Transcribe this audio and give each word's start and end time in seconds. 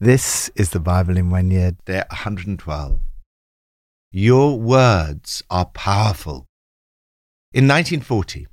This 0.00 0.48
is 0.54 0.70
the 0.70 0.78
Bible 0.78 1.16
in 1.16 1.28
one 1.28 1.50
year, 1.50 1.72
day 1.84 2.04
112. 2.10 3.00
Your 4.12 4.56
words 4.56 5.42
are 5.50 5.64
powerful. 5.64 6.46
In 7.52 7.66
1940, 7.66 8.46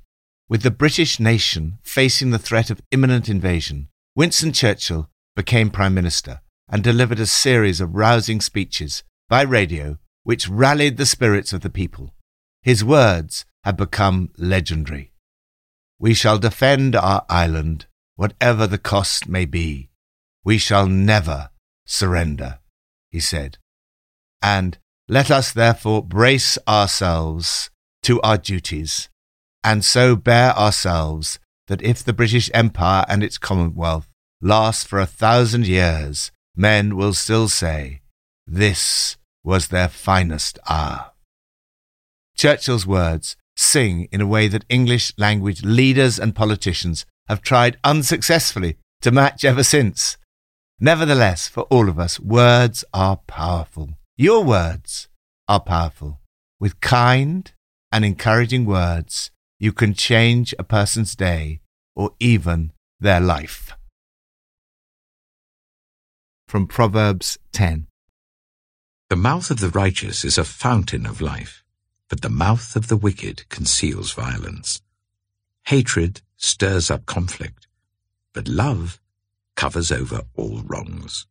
with 0.48 0.62
the 0.62 0.72
British 0.72 1.20
nation 1.20 1.78
facing 1.84 2.32
the 2.32 2.40
threat 2.40 2.68
of 2.68 2.82
imminent 2.90 3.28
invasion, 3.28 3.86
Winston 4.16 4.52
Churchill 4.52 5.08
became 5.36 5.70
Prime 5.70 5.94
Minister 5.94 6.40
and 6.68 6.82
delivered 6.82 7.20
a 7.20 7.26
series 7.26 7.80
of 7.80 7.94
rousing 7.94 8.40
speeches 8.40 9.04
by 9.28 9.42
radio 9.42 9.98
which 10.24 10.48
rallied 10.48 10.96
the 10.96 11.06
spirits 11.06 11.52
of 11.52 11.60
the 11.60 11.70
people. 11.70 12.12
His 12.62 12.82
words 12.82 13.44
have 13.62 13.76
become 13.76 14.30
legendary. 14.36 15.12
We 16.00 16.12
shall 16.12 16.40
defend 16.40 16.96
our 16.96 17.24
island, 17.28 17.86
whatever 18.16 18.66
the 18.66 18.78
cost 18.78 19.28
may 19.28 19.44
be. 19.44 19.90
We 20.46 20.58
shall 20.58 20.86
never 20.86 21.50
surrender, 21.86 22.60
he 23.10 23.18
said. 23.18 23.58
And 24.40 24.78
let 25.08 25.28
us 25.28 25.52
therefore 25.52 26.04
brace 26.04 26.56
ourselves 26.68 27.68
to 28.04 28.20
our 28.22 28.38
duties, 28.38 29.08
and 29.64 29.84
so 29.84 30.14
bear 30.14 30.56
ourselves 30.56 31.40
that 31.66 31.82
if 31.82 32.04
the 32.04 32.12
British 32.12 32.48
Empire 32.54 33.04
and 33.08 33.24
its 33.24 33.38
Commonwealth 33.38 34.08
last 34.40 34.86
for 34.86 35.00
a 35.00 35.12
thousand 35.22 35.66
years, 35.66 36.30
men 36.54 36.94
will 36.94 37.12
still 37.12 37.48
say, 37.48 38.02
This 38.46 39.16
was 39.42 39.66
their 39.66 39.88
finest 39.88 40.60
hour. 40.70 41.10
Churchill's 42.36 42.86
words 42.86 43.34
sing 43.56 44.06
in 44.12 44.20
a 44.20 44.28
way 44.28 44.46
that 44.46 44.64
English 44.68 45.12
language 45.18 45.64
leaders 45.64 46.20
and 46.20 46.36
politicians 46.36 47.04
have 47.26 47.42
tried 47.42 47.78
unsuccessfully 47.82 48.76
to 49.00 49.10
match 49.10 49.44
ever 49.44 49.64
since. 49.64 50.16
Nevertheless, 50.78 51.48
for 51.48 51.62
all 51.64 51.88
of 51.88 51.98
us, 51.98 52.20
words 52.20 52.84
are 52.92 53.16
powerful. 53.26 53.96
Your 54.16 54.44
words 54.44 55.08
are 55.48 55.60
powerful. 55.60 56.20
With 56.60 56.80
kind 56.80 57.50
and 57.90 58.04
encouraging 58.04 58.66
words, 58.66 59.30
you 59.58 59.72
can 59.72 59.94
change 59.94 60.54
a 60.58 60.64
person's 60.64 61.14
day 61.14 61.60
or 61.94 62.10
even 62.20 62.72
their 63.00 63.20
life. 63.20 63.72
From 66.46 66.66
Proverbs 66.66 67.38
10 67.52 67.86
The 69.08 69.16
mouth 69.16 69.50
of 69.50 69.60
the 69.60 69.70
righteous 69.70 70.24
is 70.24 70.36
a 70.36 70.44
fountain 70.44 71.06
of 71.06 71.22
life, 71.22 71.64
but 72.10 72.20
the 72.20 72.28
mouth 72.28 72.76
of 72.76 72.88
the 72.88 72.98
wicked 72.98 73.48
conceals 73.48 74.12
violence. 74.12 74.82
Hatred 75.64 76.20
stirs 76.36 76.90
up 76.90 77.06
conflict, 77.06 77.66
but 78.34 78.46
love 78.46 79.00
covers 79.56 79.90
over 79.90 80.22
all 80.36 80.62
wrongs. 80.64 81.26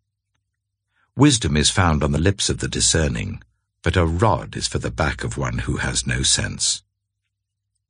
Wisdom 1.15 1.55
is 1.55 1.69
found 1.69 2.03
on 2.03 2.11
the 2.11 2.19
lips 2.19 2.49
of 2.49 2.57
the 2.57 2.67
discerning, 2.67 3.41
but 3.81 3.95
a 3.95 4.05
rod 4.05 4.57
is 4.57 4.67
for 4.67 4.79
the 4.79 4.91
back 4.91 5.23
of 5.23 5.37
one 5.37 5.59
who 5.59 5.77
has 5.77 6.05
no 6.05 6.23
sense. 6.23 6.83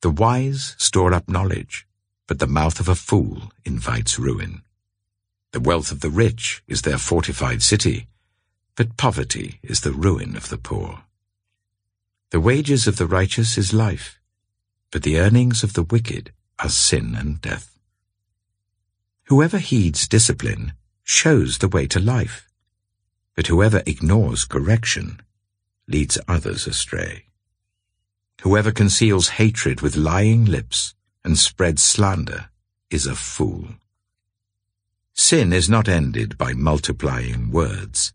The 0.01 0.11
wise 0.11 0.75
store 0.77 1.13
up 1.13 1.27
knowledge, 1.27 1.87
but 2.27 2.37
the 2.37 2.47
mouth 2.47 2.79
of 2.79 2.87
a 2.87 2.95
fool 2.95 3.51
invites 3.63 4.19
ruin. 4.19 4.61
The 5.53 5.59
wealth 5.59 5.91
of 5.91 6.01
the 6.01 6.09
rich 6.09 6.61
is 6.67 6.83
their 6.83 6.97
fortified 6.97 7.63
city, 7.63 8.07
but 8.75 8.97
poverty 8.97 9.59
is 9.63 9.81
the 9.81 9.93
ruin 9.93 10.35
of 10.35 10.49
the 10.49 10.57
poor. 10.57 11.03
The 12.31 12.39
wages 12.41 12.87
of 12.87 12.97
the 12.97 13.07
righteous 13.07 13.57
is 13.57 13.73
life, 13.73 14.19
but 14.91 15.03
the 15.03 15.17
earnings 15.17 15.63
of 15.63 15.73
the 15.73 15.83
wicked 15.83 16.33
are 16.59 16.69
sin 16.69 17.15
and 17.15 17.41
death. 17.41 17.74
Whoever 19.27 19.57
heeds 19.57 20.07
discipline 20.07 20.73
shows 21.03 21.57
the 21.57 21.67
way 21.67 21.87
to 21.87 21.99
life, 21.99 22.47
but 23.35 23.47
whoever 23.47 23.81
ignores 23.87 24.45
correction 24.45 25.19
leads 25.87 26.19
others 26.27 26.67
astray. 26.67 27.25
Whoever 28.41 28.71
conceals 28.71 29.29
hatred 29.29 29.81
with 29.81 29.95
lying 29.95 30.45
lips 30.45 30.93
and 31.23 31.39
spreads 31.39 31.81
slander 31.81 32.49
is 32.91 33.07
a 33.07 33.15
fool. 33.15 33.69
Sin 35.13 35.51
is 35.51 35.67
not 35.67 35.89
ended 35.89 36.37
by 36.37 36.53
multiplying 36.53 37.49
words, 37.49 38.13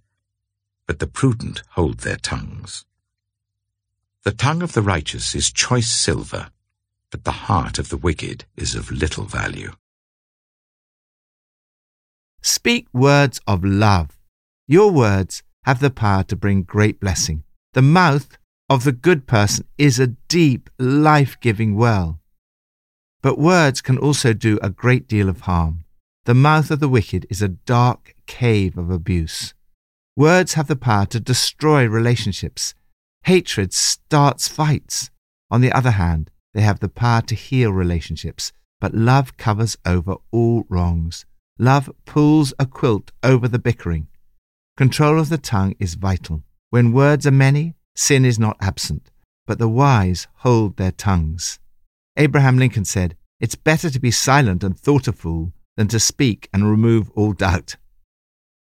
but 0.86 1.00
the 1.00 1.08
prudent 1.08 1.62
hold 1.70 2.00
their 2.00 2.18
tongues. 2.18 2.84
The 4.22 4.30
tongue 4.32 4.62
of 4.62 4.74
the 4.74 4.82
righteous 4.82 5.34
is 5.34 5.50
choice 5.50 5.90
silver, 5.90 6.52
but 7.10 7.24
the 7.24 7.48
heart 7.48 7.80
of 7.80 7.88
the 7.88 7.96
wicked 7.96 8.44
is 8.56 8.76
of 8.76 8.92
little 8.92 9.24
value. 9.24 9.72
Speak 12.42 12.86
words 12.92 13.38
of 13.46 13.64
love. 13.64 14.16
Your 14.66 14.90
words 14.90 15.42
have 15.64 15.80
the 15.80 15.90
power 15.90 16.22
to 16.24 16.36
bring 16.36 16.62
great 16.62 16.98
blessing. 16.98 17.44
The 17.74 17.82
mouth 17.82 18.38
of 18.68 18.84
the 18.84 18.92
good 18.92 19.26
person 19.26 19.66
is 19.76 19.98
a 19.98 20.14
deep, 20.28 20.70
life 20.78 21.38
giving 21.40 21.76
well. 21.76 22.20
But 23.22 23.38
words 23.38 23.82
can 23.82 23.98
also 23.98 24.32
do 24.32 24.58
a 24.62 24.70
great 24.70 25.06
deal 25.06 25.28
of 25.28 25.42
harm. 25.42 25.84
The 26.24 26.34
mouth 26.34 26.70
of 26.70 26.80
the 26.80 26.88
wicked 26.88 27.26
is 27.28 27.42
a 27.42 27.48
dark 27.48 28.14
cave 28.26 28.78
of 28.78 28.90
abuse. 28.90 29.52
Words 30.16 30.54
have 30.54 30.68
the 30.68 30.76
power 30.76 31.06
to 31.06 31.20
destroy 31.20 31.86
relationships. 31.86 32.74
Hatred 33.24 33.74
starts 33.74 34.48
fights. 34.48 35.10
On 35.50 35.60
the 35.60 35.72
other 35.72 35.92
hand, 35.92 36.30
they 36.54 36.62
have 36.62 36.80
the 36.80 36.88
power 36.88 37.20
to 37.22 37.34
heal 37.34 37.72
relationships, 37.72 38.52
but 38.80 38.94
love 38.94 39.36
covers 39.36 39.76
over 39.84 40.16
all 40.30 40.64
wrongs. 40.68 41.26
Love 41.60 41.90
pulls 42.06 42.54
a 42.58 42.64
quilt 42.64 43.12
over 43.22 43.46
the 43.46 43.58
bickering. 43.58 44.08
Control 44.78 45.20
of 45.20 45.28
the 45.28 45.36
tongue 45.36 45.74
is 45.78 45.92
vital. 45.92 46.42
When 46.70 46.90
words 46.90 47.26
are 47.26 47.30
many, 47.30 47.74
sin 47.94 48.24
is 48.24 48.38
not 48.38 48.56
absent, 48.62 49.10
but 49.46 49.58
the 49.58 49.68
wise 49.68 50.26
hold 50.36 50.78
their 50.78 50.90
tongues. 50.90 51.58
Abraham 52.16 52.56
Lincoln 52.56 52.86
said, 52.86 53.14
It's 53.40 53.56
better 53.56 53.90
to 53.90 54.00
be 54.00 54.10
silent 54.10 54.64
and 54.64 54.74
thought 54.74 55.06
a 55.06 55.12
fool 55.12 55.52
than 55.76 55.86
to 55.88 56.00
speak 56.00 56.48
and 56.50 56.70
remove 56.70 57.10
all 57.10 57.34
doubt. 57.34 57.76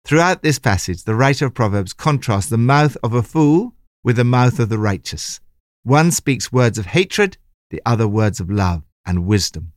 Throughout 0.06 0.44
this 0.44 0.60
passage, 0.60 1.06
the 1.06 1.16
writer 1.16 1.48
of 1.48 1.56
Proverbs 1.56 1.92
contrasts 1.92 2.52
the 2.52 2.58
mouth 2.60 2.96
of 3.02 3.14
a 3.14 3.24
fool 3.24 3.74
with 4.04 4.18
the 4.18 4.24
mouth 4.24 4.60
of 4.60 4.70
the 4.70 4.78
righteous. 4.78 5.40
One 5.82 6.12
speaks 6.12 6.54
words 6.54 6.78
of 6.78 6.86
hatred, 6.86 7.40
the 7.72 7.82
other 7.84 8.08
words 8.08 8.40
of 8.40 8.52
love 8.52 8.84
and 9.08 9.26
wisdom. 9.26 9.72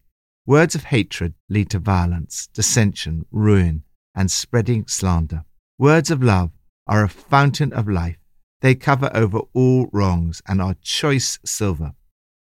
Words 0.48 0.74
of 0.74 0.84
hatred 0.84 1.34
lead 1.50 1.68
to 1.72 1.78
violence, 1.78 2.46
dissension, 2.54 3.26
ruin, 3.30 3.82
and 4.14 4.30
spreading 4.30 4.86
slander. 4.86 5.44
Words 5.76 6.10
of 6.10 6.22
love 6.22 6.52
are 6.86 7.04
a 7.04 7.08
fountain 7.10 7.70
of 7.74 7.86
life. 7.86 8.16
They 8.62 8.74
cover 8.74 9.10
over 9.12 9.40
all 9.52 9.90
wrongs 9.92 10.40
and 10.48 10.62
are 10.62 10.76
choice 10.80 11.38
silver. 11.44 11.92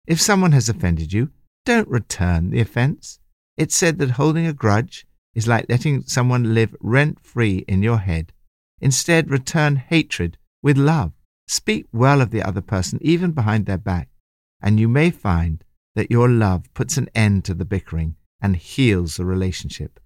If 0.05 0.19
someone 0.19 0.51
has 0.51 0.67
offended 0.67 1.13
you, 1.13 1.29
don't 1.63 1.87
return 1.87 2.49
the 2.49 2.59
offense. 2.59 3.19
It's 3.55 3.73
said 3.73 3.99
that 3.99 4.11
holding 4.11 4.47
a 4.47 4.51
grudge 4.51 5.07
is 5.33 5.47
like 5.47 5.67
letting 5.69 6.01
someone 6.01 6.53
live 6.53 6.75
rent 6.81 7.25
free 7.25 7.63
in 7.69 7.83
your 7.83 7.99
head. 7.99 8.33
Instead, 8.81 9.31
return 9.31 9.77
hatred 9.77 10.37
with 10.61 10.77
love. 10.77 11.13
Speak 11.47 11.85
well 11.93 12.19
of 12.19 12.31
the 12.31 12.43
other 12.43 12.59
person, 12.59 12.99
even 13.01 13.31
behind 13.31 13.65
their 13.65 13.77
back, 13.77 14.09
and 14.61 14.77
you 14.77 14.89
may 14.89 15.09
find 15.09 15.63
that 15.95 16.11
your 16.11 16.29
love 16.29 16.73
puts 16.73 16.97
an 16.97 17.09
end 17.13 17.45
to 17.45 17.53
the 17.53 17.65
bickering 17.65 18.15
and 18.41 18.55
heals 18.55 19.17
the 19.17 19.25
relationship. 19.25 19.99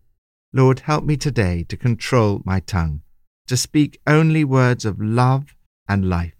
Lord, 0.54 0.82
help 0.82 1.04
me 1.04 1.18
today 1.18 1.64
to 1.70 1.78
control 1.78 2.42
my 2.46 2.60
tongue, 2.60 3.02
to 3.48 3.58
speak 3.58 4.00
only 4.08 4.44
words 4.44 4.86
of 4.86 5.02
love 5.02 5.56
and 5.88 6.10
life. 6.10 6.36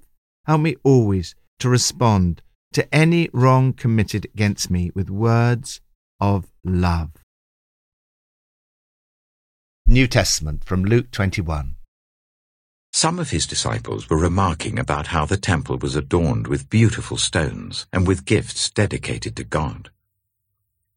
Help 0.46 0.62
me 0.62 0.76
always 0.84 1.36
to 1.60 1.70
respond 1.70 2.42
to 2.74 2.94
any 2.94 3.30
wrong 3.34 3.74
committed 3.74 4.26
against 4.26 4.70
me 4.70 4.92
with 4.94 5.10
words 5.10 5.82
of 6.20 6.52
love. 6.64 7.12
New 9.86 10.08
Testament 10.08 10.64
from 10.64 10.84
Luke 10.84 11.12
21. 11.12 11.76
Some 12.92 13.20
of 13.20 13.30
his 13.30 13.46
disciples 13.46 14.10
were 14.10 14.18
remarking 14.18 14.80
about 14.80 15.08
how 15.08 15.26
the 15.26 15.38
temple 15.38 15.78
was 15.78 15.96
adorned 15.96 16.48
with 16.48 16.70
beautiful 16.70 17.18
stones 17.18 17.86
and 17.94 18.08
with 18.08 18.26
gifts 18.26 18.70
dedicated 18.70 19.36
to 19.36 19.44
God. 19.44 19.92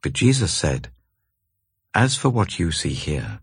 But 0.02 0.14
Jesus 0.14 0.52
said, 0.52 0.90
As 1.94 2.16
for 2.16 2.30
what 2.30 2.58
you 2.58 2.72
see 2.72 2.94
here, 2.94 3.40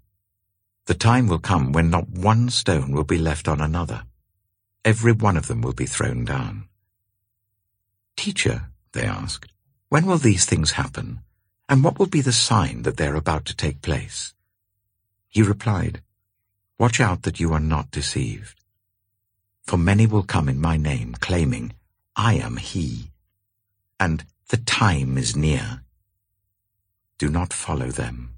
the 0.86 0.96
time 0.96 1.28
will 1.28 1.40
come 1.40 1.72
when 1.72 1.90
not 1.90 2.10
one 2.10 2.50
stone 2.50 2.92
will 2.92 3.04
be 3.04 3.18
left 3.18 3.48
on 3.48 3.62
another. 3.62 4.04
Every 4.84 5.12
one 5.12 5.38
of 5.38 5.48
them 5.48 5.62
will 5.62 5.74
be 5.74 5.86
thrown 5.86 6.26
down. 6.26 6.68
Teacher, 8.16 8.70
they 8.94 9.04
asked, 9.04 9.52
when 9.90 10.06
will 10.06 10.18
these 10.18 10.46
things 10.46 10.72
happen? 10.72 11.22
And 11.70 11.84
what 11.84 11.98
will 11.98 12.08
be 12.08 12.22
the 12.22 12.34
sign 12.34 12.82
that 12.82 12.98
they're 12.98 13.16
about 13.16 13.46
to 13.46 13.56
take 13.56 13.82
place? 13.82 14.34
He 15.30 15.42
replied, 15.42 16.02
Watch 16.80 17.00
out 17.00 17.24
that 17.24 17.40
you 17.40 17.54
are 17.54 17.60
not 17.60 17.90
deceived. 17.90 18.60
For 19.64 19.78
many 19.78 20.06
will 20.06 20.24
come 20.24 20.48
in 20.48 20.62
my 20.62 20.78
name, 20.78 21.16
claiming, 21.20 21.74
I 22.16 22.36
am 22.36 22.58
he, 22.58 23.12
and 24.00 24.24
the 24.50 24.58
time 24.58 25.18
is 25.18 25.36
near. 25.36 25.82
Do 27.18 27.30
not 27.30 27.52
follow 27.52 27.90
them. 27.90 28.36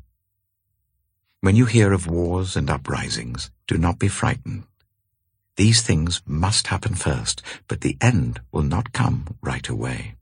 When 1.42 1.58
you 1.58 1.66
hear 1.66 1.92
of 1.92 2.08
wars 2.08 2.56
and 2.56 2.70
uprisings, 2.70 3.52
do 3.68 3.78
not 3.78 4.00
be 4.00 4.08
frightened. 4.08 4.64
These 5.58 5.82
things 5.82 6.22
must 6.26 6.68
happen 6.68 6.96
first, 6.96 7.42
but 7.68 7.82
the 7.82 7.98
end 8.00 8.40
will 8.54 8.64
not 8.64 8.94
come 8.94 9.36
right 9.42 9.68
away. 9.68 10.16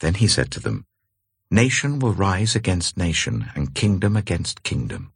Then 0.00 0.14
he 0.14 0.28
said 0.28 0.50
to 0.50 0.60
them, 0.60 0.84
Nation 1.50 1.98
will 1.98 2.12
rise 2.12 2.54
against 2.54 2.98
nation, 2.98 3.50
and 3.54 3.74
kingdom 3.74 4.14
against 4.14 4.62
kingdom. 4.62 5.13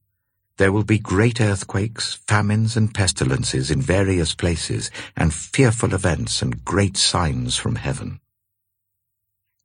There 0.58 0.72
will 0.72 0.82
be 0.82 0.98
great 0.98 1.40
earthquakes, 1.40 2.14
famines, 2.26 2.76
and 2.76 2.92
pestilences 2.92 3.70
in 3.70 3.80
various 3.80 4.34
places, 4.34 4.90
and 5.16 5.32
fearful 5.32 5.94
events 5.94 6.42
and 6.42 6.64
great 6.64 6.96
signs 6.96 7.56
from 7.56 7.76
heaven. 7.76 8.18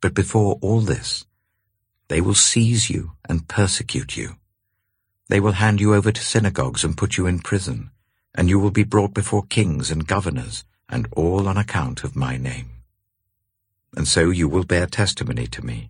But 0.02 0.14
before 0.14 0.60
all 0.62 0.82
this, 0.82 1.26
they 2.10 2.22
will 2.22 2.36
seize 2.36 2.92
you 2.92 3.14
and 3.28 3.48
persecute 3.48 4.16
you. 4.16 4.36
They 5.30 5.40
will 5.40 5.54
hand 5.54 5.82
you 5.82 5.96
over 5.96 6.12
to 6.12 6.22
synagogues 6.22 6.84
and 6.84 6.96
put 6.96 7.18
you 7.18 7.26
in 7.26 7.40
prison, 7.40 7.90
and 8.36 8.48
you 8.48 8.60
will 8.60 8.70
be 8.70 8.84
brought 8.84 9.16
before 9.16 9.48
kings 9.48 9.90
and 9.90 10.06
governors, 10.06 10.64
and 10.88 11.08
all 11.14 11.48
on 11.48 11.58
account 11.58 12.04
of 12.04 12.16
my 12.16 12.38
name. 12.38 12.70
And 13.98 14.08
so 14.08 14.30
you 14.30 14.48
will 14.48 14.64
bear 14.64 14.86
testimony 14.86 15.48
to 15.48 15.66
me. 15.66 15.90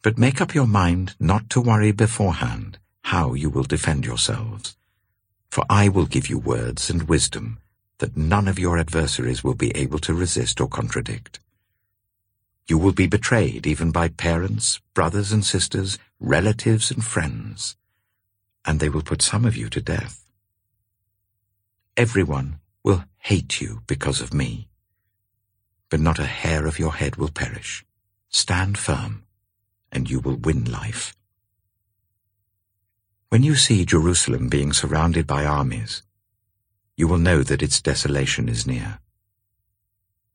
But 0.00 0.16
make 0.16 0.40
up 0.40 0.54
your 0.54 0.66
mind 0.66 1.14
not 1.20 1.50
to 1.50 1.60
worry 1.60 1.92
beforehand 1.92 2.78
how 3.06 3.34
you 3.34 3.48
will 3.48 3.62
defend 3.62 4.04
yourselves. 4.04 4.76
For 5.48 5.64
I 5.70 5.88
will 5.88 6.06
give 6.06 6.28
you 6.28 6.38
words 6.40 6.90
and 6.90 7.08
wisdom 7.08 7.60
that 7.98 8.16
none 8.16 8.48
of 8.48 8.58
your 8.58 8.78
adversaries 8.78 9.44
will 9.44 9.54
be 9.54 9.70
able 9.76 10.00
to 10.00 10.12
resist 10.12 10.60
or 10.60 10.66
contradict. 10.66 11.38
You 12.66 12.78
will 12.78 12.92
be 12.92 13.06
betrayed 13.06 13.64
even 13.64 13.92
by 13.92 14.08
parents, 14.08 14.80
brothers 14.92 15.30
and 15.30 15.44
sisters, 15.44 16.00
relatives 16.18 16.90
and 16.90 17.04
friends, 17.04 17.76
and 18.64 18.80
they 18.80 18.88
will 18.88 19.02
put 19.02 19.22
some 19.22 19.44
of 19.44 19.56
you 19.56 19.68
to 19.68 19.80
death. 19.80 20.24
Everyone 21.96 22.58
will 22.82 23.04
hate 23.18 23.60
you 23.60 23.82
because 23.86 24.20
of 24.20 24.34
me, 24.34 24.66
but 25.90 26.00
not 26.00 26.18
a 26.18 26.26
hair 26.26 26.66
of 26.66 26.80
your 26.80 26.94
head 26.94 27.14
will 27.14 27.30
perish. 27.30 27.84
Stand 28.30 28.76
firm, 28.76 29.22
and 29.92 30.10
you 30.10 30.18
will 30.18 30.34
win 30.36 30.64
life. 30.64 31.14
When 33.28 33.42
you 33.42 33.56
see 33.56 33.84
Jerusalem 33.84 34.48
being 34.48 34.72
surrounded 34.72 35.26
by 35.26 35.44
armies, 35.44 36.02
you 36.96 37.08
will 37.08 37.18
know 37.18 37.42
that 37.42 37.62
its 37.62 37.82
desolation 37.82 38.48
is 38.48 38.68
near. 38.68 39.00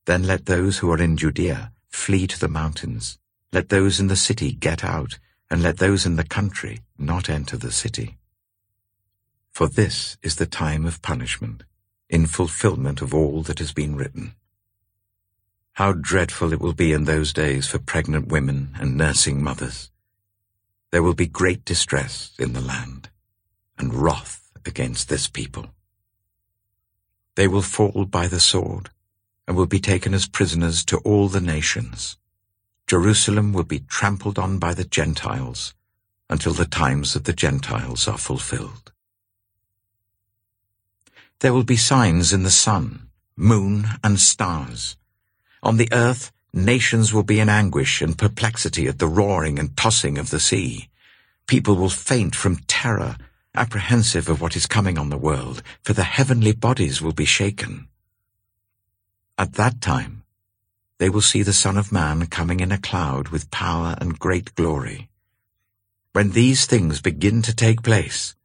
Then 0.05 0.23
let 0.23 0.45
those 0.45 0.79
who 0.79 0.91
are 0.91 1.01
in 1.01 1.15
Judea 1.15 1.71
flee 1.87 2.27
to 2.27 2.39
the 2.39 2.49
mountains. 2.49 3.17
Let 3.53 3.69
those 3.69 4.01
in 4.01 4.07
the 4.07 4.17
city 4.17 4.51
get 4.51 4.83
out, 4.83 5.19
and 5.49 5.63
let 5.63 5.77
those 5.77 6.05
in 6.05 6.17
the 6.17 6.25
country 6.25 6.81
not 6.97 7.29
enter 7.29 7.55
the 7.55 7.71
city. 7.71 8.17
For 9.51 9.67
this 9.67 10.17
is 10.21 10.35
the 10.35 10.45
time 10.45 10.85
of 10.85 11.01
punishment, 11.01 11.63
in 12.09 12.25
fulfillment 12.25 13.01
of 13.01 13.13
all 13.13 13.41
that 13.43 13.59
has 13.59 13.71
been 13.71 13.95
written. 13.95 14.35
How 15.73 15.93
dreadful 15.93 16.51
it 16.51 16.59
will 16.59 16.73
be 16.73 16.91
in 16.91 17.05
those 17.05 17.31
days 17.31 17.67
for 17.67 17.79
pregnant 17.79 18.27
women 18.27 18.75
and 18.79 18.97
nursing 18.97 19.41
mothers. 19.41 19.91
There 20.91 21.03
will 21.03 21.13
be 21.13 21.27
great 21.27 21.63
distress 21.65 22.31
in 22.37 22.53
the 22.53 22.61
land, 22.61 23.09
and 23.77 23.93
wrath 23.93 24.51
against 24.65 25.09
this 25.09 25.27
people. 25.27 25.73
They 27.35 27.47
will 27.47 27.61
fall 27.61 28.05
by 28.05 28.27
the 28.27 28.41
sword, 28.41 28.89
and 29.47 29.55
will 29.55 29.67
be 29.67 29.79
taken 29.79 30.13
as 30.13 30.27
prisoners 30.27 30.83
to 30.85 30.97
all 30.97 31.29
the 31.29 31.41
nations. 31.41 32.17
Jerusalem 32.87 33.53
will 33.53 33.63
be 33.63 33.79
trampled 33.79 34.37
on 34.37 34.59
by 34.59 34.73
the 34.73 34.83
Gentiles, 34.83 35.73
until 36.29 36.53
the 36.53 36.65
times 36.65 37.15
of 37.15 37.23
the 37.23 37.33
Gentiles 37.33 38.07
are 38.07 38.17
fulfilled. 38.17 38.91
There 41.39 41.53
will 41.53 41.63
be 41.63 41.77
signs 41.77 42.33
in 42.33 42.43
the 42.43 42.51
sun, 42.51 43.07
moon, 43.37 43.85
and 44.03 44.19
stars. 44.19 44.97
On 45.63 45.77
the 45.77 45.89
earth, 45.91 46.31
Nations 46.53 47.13
will 47.13 47.23
be 47.23 47.39
in 47.39 47.47
anguish 47.47 48.01
and 48.01 48.17
perplexity 48.17 48.87
at 48.87 48.99
the 48.99 49.07
roaring 49.07 49.57
and 49.57 49.77
tossing 49.77 50.17
of 50.17 50.31
the 50.31 50.39
sea. 50.39 50.89
People 51.47 51.75
will 51.75 51.89
faint 51.89 52.35
from 52.35 52.57
terror, 52.67 53.15
apprehensive 53.55 54.27
of 54.27 54.41
what 54.41 54.57
is 54.57 54.65
coming 54.65 54.97
on 54.97 55.09
the 55.09 55.17
world, 55.17 55.63
for 55.81 55.93
the 55.93 56.03
heavenly 56.03 56.51
bodies 56.51 57.01
will 57.01 57.13
be 57.13 57.23
shaken. 57.23 57.87
At 59.37 59.53
that 59.53 59.79
time, 59.79 60.23
they 60.97 61.09
will 61.09 61.21
see 61.21 61.41
the 61.41 61.53
Son 61.53 61.77
of 61.77 61.91
Man 61.91 62.27
coming 62.27 62.59
in 62.59 62.71
a 62.73 62.77
cloud 62.77 63.29
with 63.29 63.49
power 63.49 63.95
and 63.99 64.19
great 64.19 64.53
glory. 64.55 65.09
When 66.11 66.31
these 66.31 66.65
things 66.65 67.01
begin 67.01 67.41
to 67.43 67.55
take 67.55 67.81
place, 67.81 68.35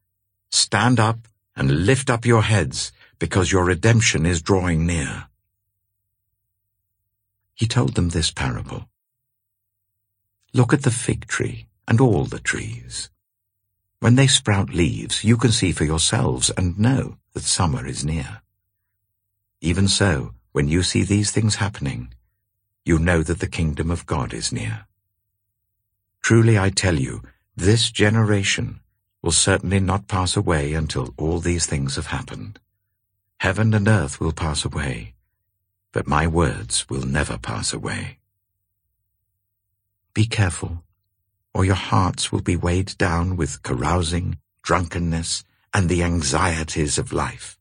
stand 0.51 1.01
up 1.01 1.27
and 1.57 1.87
lift 1.87 2.09
up 2.09 2.25
your 2.25 2.43
heads, 2.43 2.93
because 3.19 3.51
your 3.51 3.65
redemption 3.65 4.25
is 4.25 4.41
drawing 4.41 4.87
near 4.87 5.27
he 7.57 7.67
told 7.67 7.95
them 7.95 8.11
this 8.11 8.31
parable. 8.31 8.89
Look 10.53 10.73
at 10.73 10.83
the 10.83 10.91
fig 10.93 11.27
tree 11.27 11.67
and 11.89 12.01
all 12.01 12.25
the 12.25 12.39
trees. 12.39 13.11
When 13.99 14.15
they 14.15 14.29
sprout 14.29 14.71
leaves, 14.71 15.25
you 15.25 15.37
can 15.37 15.51
see 15.51 15.73
for 15.73 15.85
yourselves 15.85 16.51
and 16.57 16.79
know 16.79 17.17
that 17.33 17.43
summer 17.43 17.87
is 17.87 18.05
near. 18.05 18.43
Even 19.61 19.89
so, 19.89 20.35
when 20.53 20.69
you 20.69 20.83
see 20.83 21.03
these 21.03 21.31
things 21.31 21.57
happening, 21.57 22.15
you 22.85 22.99
know 22.99 23.23
that 23.23 23.41
the 23.41 23.49
kingdom 23.49 23.91
of 23.91 24.07
God 24.07 24.33
is 24.33 24.53
near. 24.53 24.87
Truly 26.23 26.59
I 26.59 26.71
tell 26.71 26.99
you, 26.99 27.23
this 27.57 27.91
generation 27.91 28.81
will 29.23 29.33
certainly 29.33 29.81
not 29.81 30.09
pass 30.09 30.37
away 30.37 30.73
until 30.73 31.15
all 31.17 31.41
these 31.41 31.67
things 31.67 31.97
have 31.97 32.07
happened. 32.07 32.61
Heaven 33.41 33.75
and 33.75 33.89
earth 33.89 34.21
will 34.21 34.33
pass 34.33 34.65
away, 34.65 35.16
but 35.97 36.07
my 36.07 36.27
words 36.27 36.87
will 36.91 37.07
never 37.07 37.39
pass 37.39 37.73
away. 37.73 38.19
Be 40.13 40.27
careful, 40.27 40.85
or 41.55 41.65
your 41.65 41.83
hearts 41.91 42.31
will 42.31 42.43
be 42.43 42.55
weighed 42.55 42.99
down 42.99 43.35
with 43.35 43.63
carousing, 43.63 44.37
drunkenness, 44.63 45.43
and 45.73 45.89
the 45.89 46.03
anxieties 46.03 46.99
of 46.99 47.15
life, 47.15 47.59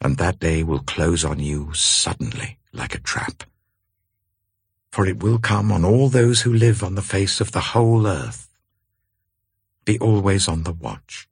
and 0.00 0.16
that 0.16 0.38
day 0.38 0.62
will 0.62 0.78
close 0.78 1.22
on 1.22 1.38
you 1.38 1.70
suddenly 1.74 2.56
like 2.72 2.94
a 2.94 3.06
trap. 3.12 3.42
For 4.90 5.04
it 5.04 5.22
will 5.22 5.38
come 5.38 5.70
on 5.70 5.84
all 5.84 6.08
those 6.08 6.40
who 6.40 6.54
live 6.54 6.82
on 6.82 6.94
the 6.94 7.02
face 7.02 7.42
of 7.42 7.52
the 7.52 7.74
whole 7.76 8.06
earth. 8.06 8.48
Be 9.84 9.98
always 9.98 10.48
on 10.48 10.62
the 10.62 10.72
watch, 10.72 11.28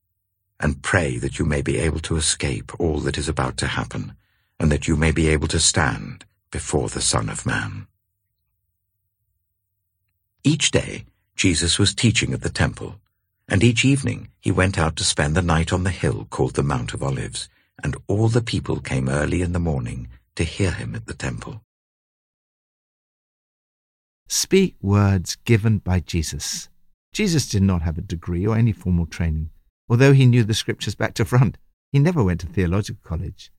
and 0.61 0.83
pray 0.83 1.17
that 1.17 1.39
you 1.39 1.47
may 1.47 1.63
be 1.63 1.79
able 1.79 2.01
to 2.01 2.17
escape 2.17 2.71
all 2.79 2.99
that 2.99 3.17
is 3.17 3.31
about 3.31 3.57
to 3.57 3.67
happen, 3.67 4.15
and 4.63 4.71
that 4.71 4.87
you 4.87 4.97
may 4.97 5.11
be 5.11 5.29
able 5.29 5.49
to 5.49 5.59
stand 5.59 6.25
before 6.53 6.89
the 6.89 7.01
Son 7.01 7.29
of 7.29 7.45
Man. 7.45 7.89
Each 10.45 10.71
day, 10.71 11.05
Jesus 11.35 11.81
was 11.81 11.93
teaching 11.93 12.33
at 12.33 12.43
the 12.43 12.49
temple, 12.49 13.01
and 13.49 13.65
each 13.65 13.85
evening 13.85 14.29
he 14.39 14.53
went 14.53 14.79
out 14.79 14.95
to 14.97 15.05
spend 15.05 15.35
the 15.35 15.43
night 15.43 15.73
on 15.73 15.83
the 15.83 15.91
hill 15.91 16.29
called 16.31 16.55
the 16.55 16.63
Mount 16.63 16.95
of 16.95 17.03
Olives, 17.03 17.49
and 17.83 17.97
all 18.07 18.29
the 18.29 18.41
people 18.41 18.79
came 18.79 19.09
early 19.09 19.43
in 19.43 19.53
the 19.53 19.59
morning 19.59 20.07
to 20.37 20.45
hear 20.45 20.71
him 20.71 20.95
at 20.95 21.07
the 21.07 21.15
temple. 21.15 21.65
Speak 24.29 24.77
words 24.81 25.35
given 25.45 25.79
by 25.79 25.99
Jesus. 25.99 26.69
Jesus 27.13 27.49
did 27.49 27.65
not 27.65 27.83
have 27.83 27.99
a 27.99 28.01
degree 28.01 28.47
or 28.47 28.57
any 28.57 28.71
formal 28.71 29.07
training. 29.07 29.51
Although 29.89 30.13
he 30.13 30.25
knew 30.25 30.45
the 30.45 30.55
scriptures 30.55 30.95
back 30.95 31.15
to 31.15 31.25
front, 31.25 31.59
he 31.91 31.99
never 31.99 32.23
went 32.23 32.39
to 32.43 32.47
theological 32.47 33.01
college. 33.03 33.51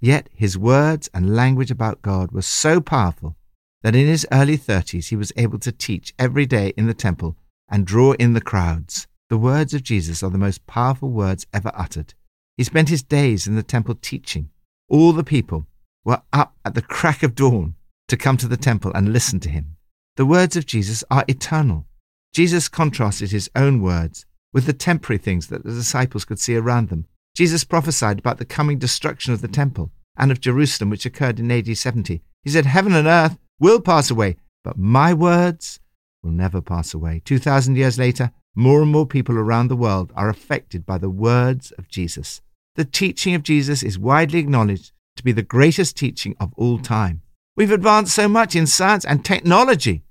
Yet 0.00 0.28
his 0.32 0.58
words 0.58 1.08
and 1.14 1.34
language 1.34 1.70
about 1.70 2.02
God 2.02 2.32
were 2.32 2.42
so 2.42 2.80
powerful 2.80 3.36
that 3.82 3.94
in 3.94 4.06
his 4.06 4.26
early 4.30 4.58
30s 4.58 5.08
he 5.08 5.16
was 5.16 5.32
able 5.36 5.58
to 5.60 5.72
teach 5.72 6.14
every 6.18 6.46
day 6.46 6.72
in 6.76 6.86
the 6.86 6.94
temple 6.94 7.36
and 7.68 7.86
draw 7.86 8.12
in 8.12 8.34
the 8.34 8.40
crowds. 8.40 9.06
The 9.28 9.38
words 9.38 9.74
of 9.74 9.82
Jesus 9.82 10.22
are 10.22 10.30
the 10.30 10.38
most 10.38 10.66
powerful 10.66 11.10
words 11.10 11.46
ever 11.52 11.72
uttered. 11.74 12.14
He 12.56 12.64
spent 12.64 12.88
his 12.88 13.02
days 13.02 13.46
in 13.46 13.54
the 13.54 13.62
temple 13.62 13.94
teaching. 13.94 14.50
All 14.88 15.12
the 15.12 15.24
people 15.24 15.66
were 16.04 16.22
up 16.32 16.54
at 16.64 16.74
the 16.74 16.82
crack 16.82 17.22
of 17.22 17.34
dawn 17.34 17.74
to 18.08 18.16
come 18.16 18.36
to 18.36 18.48
the 18.48 18.56
temple 18.56 18.92
and 18.94 19.12
listen 19.12 19.40
to 19.40 19.50
him. 19.50 19.76
The 20.16 20.26
words 20.26 20.56
of 20.56 20.66
Jesus 20.66 21.02
are 21.10 21.24
eternal. 21.26 21.86
Jesus 22.32 22.68
contrasted 22.68 23.30
his 23.30 23.50
own 23.56 23.82
words 23.82 24.26
with 24.52 24.66
the 24.66 24.72
temporary 24.72 25.18
things 25.18 25.48
that 25.48 25.64
the 25.64 25.72
disciples 25.72 26.24
could 26.24 26.38
see 26.38 26.56
around 26.56 26.88
them 26.88 27.06
Jesus 27.36 27.64
prophesied 27.64 28.18
about 28.18 28.38
the 28.38 28.46
coming 28.46 28.78
destruction 28.78 29.34
of 29.34 29.42
the 29.42 29.48
temple 29.48 29.92
and 30.16 30.32
of 30.32 30.40
Jerusalem, 30.40 30.88
which 30.88 31.04
occurred 31.04 31.38
in 31.38 31.52
AD 31.52 31.76
70. 31.76 32.22
He 32.42 32.50
said, 32.50 32.64
Heaven 32.64 32.94
and 32.94 33.06
earth 33.06 33.36
will 33.60 33.78
pass 33.78 34.10
away, 34.10 34.36
but 34.64 34.78
my 34.78 35.12
words 35.12 35.78
will 36.22 36.30
never 36.30 36.62
pass 36.62 36.94
away. 36.94 37.20
2,000 37.26 37.76
years 37.76 37.98
later, 37.98 38.32
more 38.54 38.80
and 38.80 38.90
more 38.90 39.06
people 39.06 39.36
around 39.36 39.68
the 39.68 39.76
world 39.76 40.14
are 40.16 40.30
affected 40.30 40.86
by 40.86 40.96
the 40.96 41.10
words 41.10 41.72
of 41.72 41.88
Jesus. 41.88 42.40
The 42.74 42.86
teaching 42.86 43.34
of 43.34 43.42
Jesus 43.42 43.82
is 43.82 43.98
widely 43.98 44.38
acknowledged 44.38 44.92
to 45.16 45.22
be 45.22 45.32
the 45.32 45.42
greatest 45.42 45.94
teaching 45.94 46.34
of 46.40 46.54
all 46.56 46.78
time. 46.78 47.20
We've 47.54 47.70
advanced 47.70 48.14
so 48.14 48.28
much 48.28 48.56
in 48.56 48.66
science 48.66 49.04
and 49.04 49.22
technology. 49.22 50.04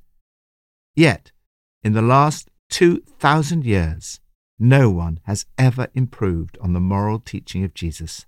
Yet, 0.95 1.31
in 1.83 1.93
the 1.93 2.03
last 2.03 2.51
2,000 2.69 3.65
years, 3.65 4.19
No 4.57 4.89
one 4.89 5.19
has 5.23 5.45
ever 5.57 5.87
improved 5.93 6.57
on 6.61 6.73
the 6.73 6.79
moral 6.79 7.19
teaching 7.19 7.63
of 7.63 7.73
Jesus. 7.73 8.25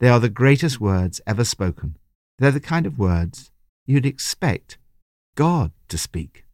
They 0.00 0.08
are 0.08 0.20
the 0.20 0.28
greatest 0.28 0.80
words 0.80 1.20
ever 1.26 1.44
spoken. 1.44 1.96
They're 2.38 2.50
the 2.50 2.60
kind 2.60 2.86
of 2.86 2.98
words 2.98 3.50
you'd 3.86 4.06
expect 4.06 4.78
God 5.34 5.72
to 5.88 5.98
speak. 5.98 6.44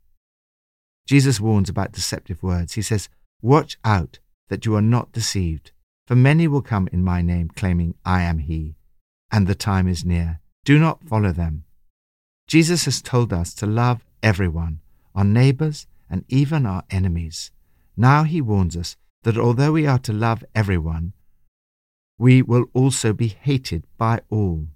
Jesus 1.06 1.40
warns 1.40 1.68
about 1.68 1.92
deceptive 1.92 2.42
words. 2.42 2.74
He 2.74 2.82
says, 2.82 3.08
Watch 3.42 3.76
out 3.84 4.18
that 4.48 4.64
you 4.66 4.74
are 4.74 4.82
not 4.82 5.12
deceived, 5.12 5.72
for 6.06 6.14
many 6.14 6.46
will 6.48 6.62
come 6.62 6.88
in 6.92 7.02
my 7.02 7.22
name, 7.22 7.48
claiming, 7.48 7.94
I 8.04 8.22
am 8.22 8.38
he, 8.38 8.76
and 9.30 9.46
the 9.46 9.54
time 9.54 9.88
is 9.88 10.04
near. 10.04 10.40
Do 10.64 10.78
not 10.78 11.04
follow 11.04 11.32
them. 11.32 11.64
Jesus 12.46 12.84
has 12.84 13.02
told 13.02 13.32
us 13.32 13.54
to 13.54 13.66
love 13.66 14.04
everyone, 14.22 14.80
our 15.14 15.24
neighbors, 15.24 15.86
and 16.08 16.24
even 16.28 16.66
our 16.66 16.84
enemies. 16.90 17.50
Now 17.96 18.24
he 18.24 18.40
warns 18.40 18.76
us 18.76 18.96
that 19.24 19.36
although 19.36 19.72
we 19.72 19.86
are 19.86 19.98
to 19.98 20.12
love 20.12 20.44
everyone, 20.54 21.12
we 22.18 22.40
will 22.42 22.66
also 22.72 23.12
be 23.12 23.28
hated 23.28 23.86
by 23.98 24.20
all. 24.30 24.68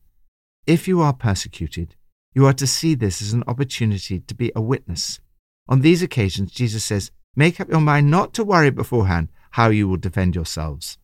If 0.66 0.88
you 0.88 1.00
are 1.00 1.12
persecuted, 1.12 1.94
you 2.34 2.46
are 2.46 2.52
to 2.54 2.66
see 2.66 2.94
this 2.94 3.22
as 3.22 3.32
an 3.32 3.44
opportunity 3.46 4.20
to 4.20 4.34
be 4.34 4.50
a 4.54 4.60
witness. 4.60 5.20
On 5.68 5.80
these 5.80 6.02
occasions, 6.02 6.50
Jesus 6.50 6.84
says, 6.84 7.10
Make 7.36 7.60
up 7.60 7.70
your 7.70 7.80
mind 7.80 8.10
not 8.10 8.34
to 8.34 8.44
worry 8.44 8.70
beforehand 8.70 9.28
how 9.52 9.68
you 9.68 9.86
will 9.88 9.96
defend 9.96 10.34
yourselves. 10.34 10.98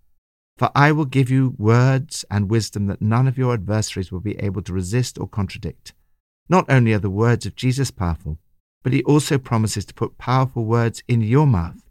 For 0.56 0.70
I 0.74 0.92
will 0.92 1.04
give 1.04 1.30
you 1.30 1.54
words 1.58 2.24
and 2.30 2.50
wisdom 2.50 2.86
that 2.86 3.02
none 3.02 3.28
of 3.28 3.38
your 3.38 3.54
adversaries 3.54 4.10
will 4.10 4.20
be 4.20 4.38
able 4.38 4.62
to 4.62 4.72
resist 4.72 5.18
or 5.18 5.28
contradict. 5.28 5.92
Not 6.48 6.66
only 6.68 6.92
are 6.92 6.98
the 6.98 7.10
words 7.10 7.46
of 7.46 7.56
Jesus 7.56 7.90
powerful, 7.90 8.38
but 8.82 8.92
he 8.92 9.02
also 9.04 9.38
promises 9.38 9.84
to 9.86 9.94
put 9.94 10.18
powerful 10.18 10.64
words 10.64 11.02
in 11.08 11.20
your 11.20 11.46
mouth. 11.46 11.83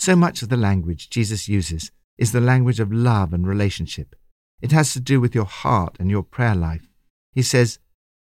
So 0.00 0.16
much 0.16 0.40
of 0.40 0.48
the 0.48 0.56
language 0.56 1.10
Jesus 1.10 1.46
uses 1.46 1.92
is 2.16 2.32
the 2.32 2.40
language 2.40 2.80
of 2.80 2.90
love 2.90 3.34
and 3.34 3.46
relationship. 3.46 4.16
It 4.62 4.72
has 4.72 4.94
to 4.94 5.00
do 5.00 5.20
with 5.20 5.34
your 5.34 5.44
heart 5.44 5.98
and 6.00 6.10
your 6.10 6.22
prayer 6.22 6.54
life. 6.54 6.88
He 7.34 7.42
says, 7.42 7.78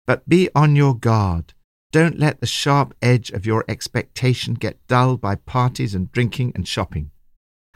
But 0.06 0.30
be 0.30 0.50
on 0.54 0.76
your 0.76 0.96
guard. 0.96 1.56
Don't 1.92 2.20
let 2.20 2.40
the 2.40 2.46
sharp 2.46 2.94
edge 3.02 3.32
of 3.32 3.48
your 3.48 3.66
expectation 3.68 4.54
get 4.54 4.86
dulled 4.86 5.20
by 5.20 5.34
parties 5.34 5.96
and 5.96 6.12
drinking 6.12 6.52
and 6.54 6.68
shopping. 6.68 7.10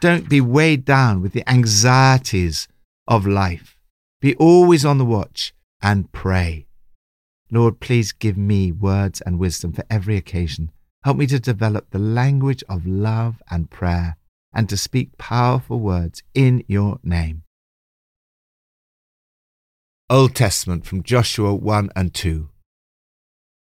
Don't 0.00 0.28
be 0.28 0.40
weighed 0.40 0.84
down 0.84 1.20
with 1.20 1.32
the 1.32 1.48
anxieties 1.50 2.68
of 3.08 3.26
life. 3.26 3.76
Be 4.20 4.36
always 4.36 4.84
on 4.84 4.98
the 4.98 5.04
watch 5.04 5.52
and 5.82 6.12
pray. 6.12 6.68
Lord, 7.50 7.80
please 7.80 8.12
give 8.12 8.38
me 8.38 8.70
words 8.70 9.20
and 9.22 9.40
wisdom 9.40 9.72
for 9.72 9.84
every 9.90 10.16
occasion. 10.16 10.70
Help 11.04 11.16
me 11.16 11.26
to 11.26 11.38
develop 11.38 11.90
the 11.90 11.98
language 11.98 12.64
of 12.68 12.86
love 12.86 13.42
and 13.50 13.70
prayer 13.70 14.16
and 14.52 14.68
to 14.68 14.76
speak 14.76 15.16
powerful 15.18 15.78
words 15.78 16.22
in 16.34 16.64
your 16.66 16.98
name. 17.02 17.42
Old 20.10 20.34
Testament 20.34 20.86
from 20.86 21.02
Joshua 21.02 21.54
1 21.54 21.90
and 21.94 22.14
2. 22.14 22.48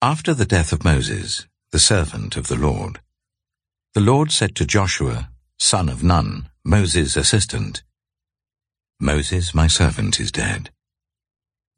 After 0.02 0.34
the 0.34 0.46
death 0.46 0.72
of 0.72 0.86
Moses, 0.86 1.48
the 1.72 1.80
servant 1.80 2.38
of 2.38 2.48
the 2.48 2.56
Lord, 2.56 3.02
the 3.94 4.00
Lord 4.00 4.32
said 4.32 4.56
to 4.56 4.66
Joshua, 4.66 5.30
son 5.58 5.90
of 5.90 6.04
Nun, 6.04 6.50
Moses' 6.64 7.18
assistant, 7.18 7.84
Moses, 9.00 9.54
my 9.54 9.68
servant, 9.68 10.20
is 10.20 10.32
dead. 10.32 10.72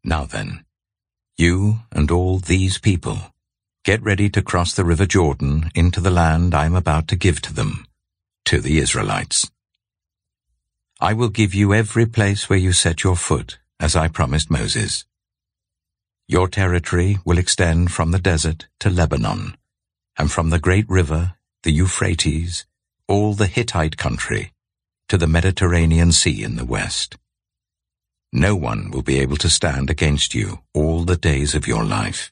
Now 0.03 0.25
then, 0.25 0.65
you 1.37 1.79
and 1.91 2.09
all 2.09 2.39
these 2.39 2.77
people, 2.77 3.31
get 3.83 4.03
ready 4.03 4.29
to 4.29 4.43
cross 4.43 4.73
the 4.73 4.85
river 4.85 5.07
Jordan 5.07 5.71
into 5.73 5.99
the 5.99 6.11
land 6.11 6.53
I 6.53 6.65
am 6.65 6.75
about 6.75 7.07
to 7.07 7.15
give 7.15 7.41
to 7.41 7.53
them, 7.53 7.85
to 8.45 8.61
the 8.61 8.77
Israelites. 8.77 9.49
I 10.99 11.13
will 11.13 11.29
give 11.29 11.55
you 11.55 11.73
every 11.73 12.05
place 12.05 12.47
where 12.47 12.59
you 12.59 12.73
set 12.73 13.03
your 13.03 13.15
foot, 13.15 13.57
as 13.79 13.95
I 13.95 14.07
promised 14.07 14.51
Moses. 14.51 15.05
Your 16.27 16.47
territory 16.47 17.17
will 17.25 17.39
extend 17.39 17.91
from 17.91 18.11
the 18.11 18.19
desert 18.19 18.67
to 18.81 18.91
Lebanon, 18.91 19.57
and 20.15 20.31
from 20.31 20.51
the 20.51 20.59
great 20.59 20.87
river, 20.87 21.33
the 21.63 21.71
Euphrates, 21.71 22.67
all 23.07 23.33
the 23.33 23.47
Hittite 23.47 23.97
country, 23.97 24.53
to 25.09 25.17
the 25.17 25.27
Mediterranean 25.27 26.11
Sea 26.11 26.43
in 26.43 26.55
the 26.55 26.65
west. 26.65 27.17
No 28.31 28.55
one 28.55 28.91
will 28.91 29.01
be 29.01 29.17
able 29.17 29.37
to 29.37 29.49
stand 29.49 29.89
against 29.89 30.35
you 30.35 30.59
all 30.75 31.03
the 31.03 31.17
days 31.17 31.55
of 31.55 31.67
your 31.67 31.83
life. 31.83 32.31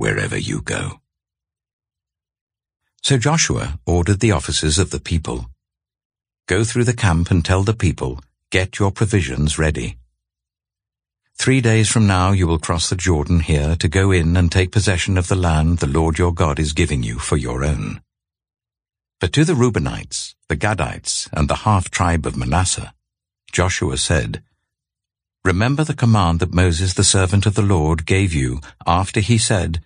wherever 0.00 0.38
you 0.38 0.62
go. 0.62 0.98
So 3.02 3.18
Joshua 3.18 3.78
ordered 3.86 4.20
the 4.20 4.32
officers 4.32 4.78
of 4.78 4.88
the 4.90 4.98
people, 4.98 5.50
Go 6.46 6.64
through 6.64 6.84
the 6.84 7.00
camp 7.06 7.30
and 7.30 7.44
tell 7.44 7.62
the 7.62 7.74
people, 7.74 8.20
Get 8.50 8.78
your 8.78 8.90
provisions 8.90 9.58
ready. 9.58 9.98
Three 11.36 11.60
days 11.60 11.90
from 11.90 12.06
now 12.06 12.32
you 12.32 12.46
will 12.46 12.58
cross 12.58 12.88
the 12.88 12.96
Jordan 12.96 13.40
here 13.40 13.76
to 13.76 13.88
go 13.88 14.10
in 14.10 14.38
and 14.38 14.50
take 14.50 14.72
possession 14.72 15.18
of 15.18 15.28
the 15.28 15.36
land 15.36 15.78
the 15.78 15.86
Lord 15.86 16.18
your 16.18 16.32
God 16.32 16.58
is 16.58 16.72
giving 16.72 17.02
you 17.02 17.18
for 17.18 17.36
your 17.36 17.62
own. 17.62 18.00
But 19.20 19.34
to 19.34 19.44
the 19.44 19.52
Reubenites, 19.52 20.34
the 20.48 20.56
Gadites, 20.56 21.28
and 21.30 21.46
the 21.46 21.62
half-tribe 21.66 22.24
of 22.24 22.38
Manasseh, 22.38 22.94
Joshua 23.52 23.98
said, 23.98 24.42
Remember 25.44 25.84
the 25.84 25.94
command 25.94 26.40
that 26.40 26.54
Moses 26.54 26.94
the 26.94 27.04
servant 27.04 27.46
of 27.46 27.54
the 27.54 27.62
Lord 27.76 28.06
gave 28.06 28.34
you 28.34 28.60
after 28.86 29.20
he 29.20 29.38
said, 29.38 29.84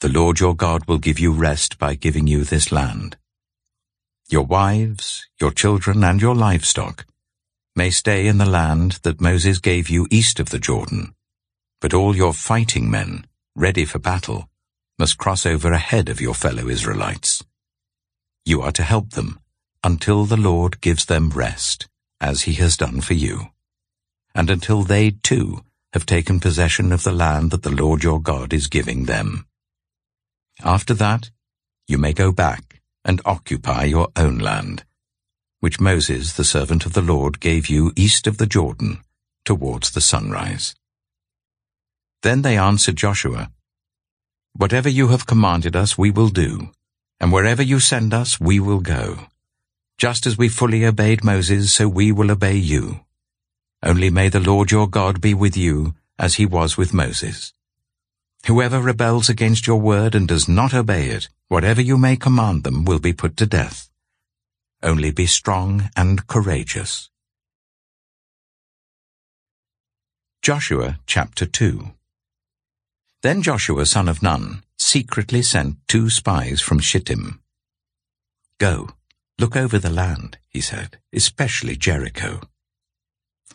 The 0.00 0.08
Lord 0.08 0.38
your 0.38 0.54
God 0.54 0.86
will 0.86 0.98
give 0.98 1.18
you 1.18 1.32
rest 1.32 1.76
by 1.76 1.96
giving 1.96 2.28
you 2.28 2.44
this 2.44 2.70
land. 2.70 3.16
Your 4.28 4.44
wives, 4.44 5.26
your 5.40 5.50
children, 5.50 6.04
and 6.04 6.22
your 6.22 6.36
livestock 6.36 7.04
may 7.74 7.90
stay 7.90 8.28
in 8.28 8.38
the 8.38 8.46
land 8.46 9.00
that 9.02 9.20
Moses 9.20 9.58
gave 9.58 9.90
you 9.90 10.06
east 10.08 10.38
of 10.38 10.50
the 10.50 10.60
Jordan, 10.60 11.16
but 11.80 11.92
all 11.92 12.14
your 12.14 12.32
fighting 12.32 12.88
men, 12.88 13.26
ready 13.56 13.84
for 13.84 13.98
battle, 13.98 14.48
must 15.00 15.18
cross 15.18 15.44
over 15.44 15.72
ahead 15.72 16.08
of 16.08 16.20
your 16.20 16.34
fellow 16.34 16.68
Israelites. 16.68 17.42
You 18.44 18.62
are 18.62 18.72
to 18.72 18.84
help 18.84 19.10
them 19.10 19.40
until 19.82 20.26
the 20.26 20.36
Lord 20.36 20.80
gives 20.80 21.06
them 21.06 21.30
rest, 21.30 21.88
as 22.20 22.42
he 22.42 22.52
has 22.54 22.76
done 22.76 23.00
for 23.00 23.14
you, 23.14 23.48
and 24.32 24.48
until 24.48 24.84
they 24.84 25.10
too 25.10 25.64
have 25.92 26.06
taken 26.06 26.38
possession 26.38 26.92
of 26.92 27.02
the 27.02 27.10
land 27.10 27.50
that 27.50 27.64
the 27.64 27.74
Lord 27.74 28.04
your 28.04 28.20
God 28.20 28.52
is 28.52 28.68
giving 28.68 29.06
them. 29.06 29.47
After 30.64 30.94
that, 30.94 31.30
you 31.86 31.98
may 31.98 32.12
go 32.12 32.32
back 32.32 32.80
and 33.04 33.20
occupy 33.24 33.84
your 33.84 34.08
own 34.16 34.38
land, 34.38 34.84
which 35.60 35.80
Moses, 35.80 36.32
the 36.32 36.44
servant 36.44 36.84
of 36.84 36.92
the 36.92 37.02
Lord, 37.02 37.40
gave 37.40 37.68
you 37.68 37.92
east 37.96 38.26
of 38.26 38.38
the 38.38 38.46
Jordan, 38.46 39.02
towards 39.44 39.92
the 39.92 40.00
sunrise. 40.00 40.74
Then 42.22 42.42
they 42.42 42.58
answered 42.58 42.96
Joshua, 42.96 43.50
Whatever 44.52 44.88
you 44.88 45.08
have 45.08 45.26
commanded 45.26 45.76
us 45.76 45.96
we 45.96 46.10
will 46.10 46.28
do, 46.28 46.70
and 47.20 47.32
wherever 47.32 47.62
you 47.62 47.78
send 47.78 48.12
us, 48.12 48.40
we 48.40 48.58
will 48.58 48.80
go. 48.80 49.28
Just 49.96 50.26
as 50.26 50.36
we 50.36 50.48
fully 50.48 50.84
obeyed 50.84 51.24
Moses, 51.24 51.72
so 51.72 51.88
we 51.88 52.10
will 52.12 52.30
obey 52.30 52.56
you. 52.56 53.00
Only 53.82 54.10
may 54.10 54.28
the 54.28 54.40
Lord 54.40 54.70
your 54.72 54.88
God 54.88 55.20
be 55.20 55.34
with 55.34 55.56
you, 55.56 55.94
as 56.18 56.34
he 56.34 56.46
was 56.46 56.76
with 56.76 56.92
Moses. 56.92 57.52
Whoever 58.46 58.80
rebels 58.80 59.28
against 59.28 59.66
your 59.66 59.80
word 59.80 60.14
and 60.14 60.26
does 60.26 60.48
not 60.48 60.72
obey 60.72 61.08
it, 61.08 61.28
whatever 61.48 61.82
you 61.82 61.98
may 61.98 62.16
command 62.16 62.64
them, 62.64 62.84
will 62.84 62.98
be 62.98 63.12
put 63.12 63.36
to 63.38 63.46
death. 63.46 63.88
only 64.82 65.10
be 65.10 65.26
strong 65.26 65.90
and 65.96 66.26
courageous. 66.26 67.10
Joshua 70.42 70.98
chapter 71.06 71.46
2 71.46 71.90
Then 73.22 73.42
Joshua 73.42 73.86
son 73.86 74.08
of 74.08 74.22
Nun 74.22 74.62
secretly 74.78 75.42
sent 75.42 75.76
two 75.88 76.08
spies 76.08 76.60
from 76.60 76.78
Shittim. 76.78 77.40
Go, 78.58 78.90
look 79.38 79.56
over 79.56 79.78
the 79.78 79.90
land, 79.90 80.38
he 80.46 80.60
said, 80.60 80.98
especially 81.12 81.76
Jericho. 81.76 82.40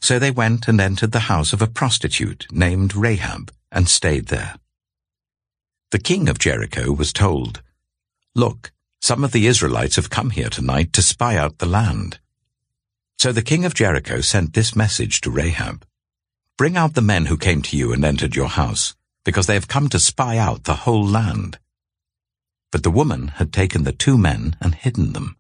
So 0.02 0.20
they 0.20 0.32
went 0.32 0.68
and 0.68 0.82
entered 0.82 1.14
the 1.14 1.32
house 1.32 1.54
of 1.54 1.62
a 1.62 1.68
prostitute 1.68 2.48
named 2.52 2.96
Rahab 2.96 3.52
and 3.72 3.88
stayed 3.88 4.28
there. 4.28 4.56
The 5.94 6.00
king 6.00 6.28
of 6.28 6.40
Jericho 6.40 6.92
was 6.92 7.14
told, 7.14 7.62
Look, 8.34 8.72
some 9.00 9.24
of 9.24 9.32
the 9.32 9.46
Israelites 9.46 9.96
have 9.96 10.10
come 10.10 10.32
here 10.32 10.50
tonight 10.50 10.92
to 10.94 11.04
spy 11.04 11.38
out 11.38 11.60
the 11.60 11.68
land. 11.68 12.20
So 13.20 13.32
the 13.32 13.44
king 13.44 13.64
of 13.64 13.76
Jericho 13.76 14.20
sent 14.22 14.54
this 14.54 14.76
message 14.76 15.22
to 15.22 15.30
Rahab. 15.30 15.86
Bring 16.58 16.78
out 16.78 16.96
the 16.96 17.04
men 17.04 17.28
who 17.28 17.38
came 17.38 17.62
to 17.62 17.78
you 17.78 17.94
and 17.94 18.04
entered 18.04 18.36
your 18.36 18.48
house, 18.48 18.96
because 19.24 19.46
they 19.46 19.54
have 19.54 19.68
come 19.68 19.88
to 19.90 20.00
spy 20.00 20.36
out 20.36 20.64
the 20.64 20.78
whole 20.78 21.06
land. 21.06 21.60
But 22.72 22.82
the 22.82 22.90
woman 22.90 23.28
had 23.28 23.54
taken 23.54 23.84
the 23.84 23.92
two 23.92 24.18
men 24.18 24.56
and 24.60 24.74
hidden 24.74 25.14
them. 25.14 25.38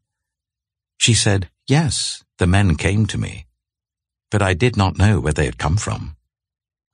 She 0.99 1.15
said, 1.15 1.49
Yes, 1.65 2.23
the 2.37 2.45
men 2.45 2.75
came 2.75 3.07
to 3.07 3.17
me, 3.17 3.47
but 4.29 4.43
I 4.43 4.53
did 4.53 4.77
not 4.77 4.99
know 4.99 5.19
where 5.19 5.33
they 5.33 5.45
had 5.45 5.57
come 5.57 5.77
from. 5.77 6.15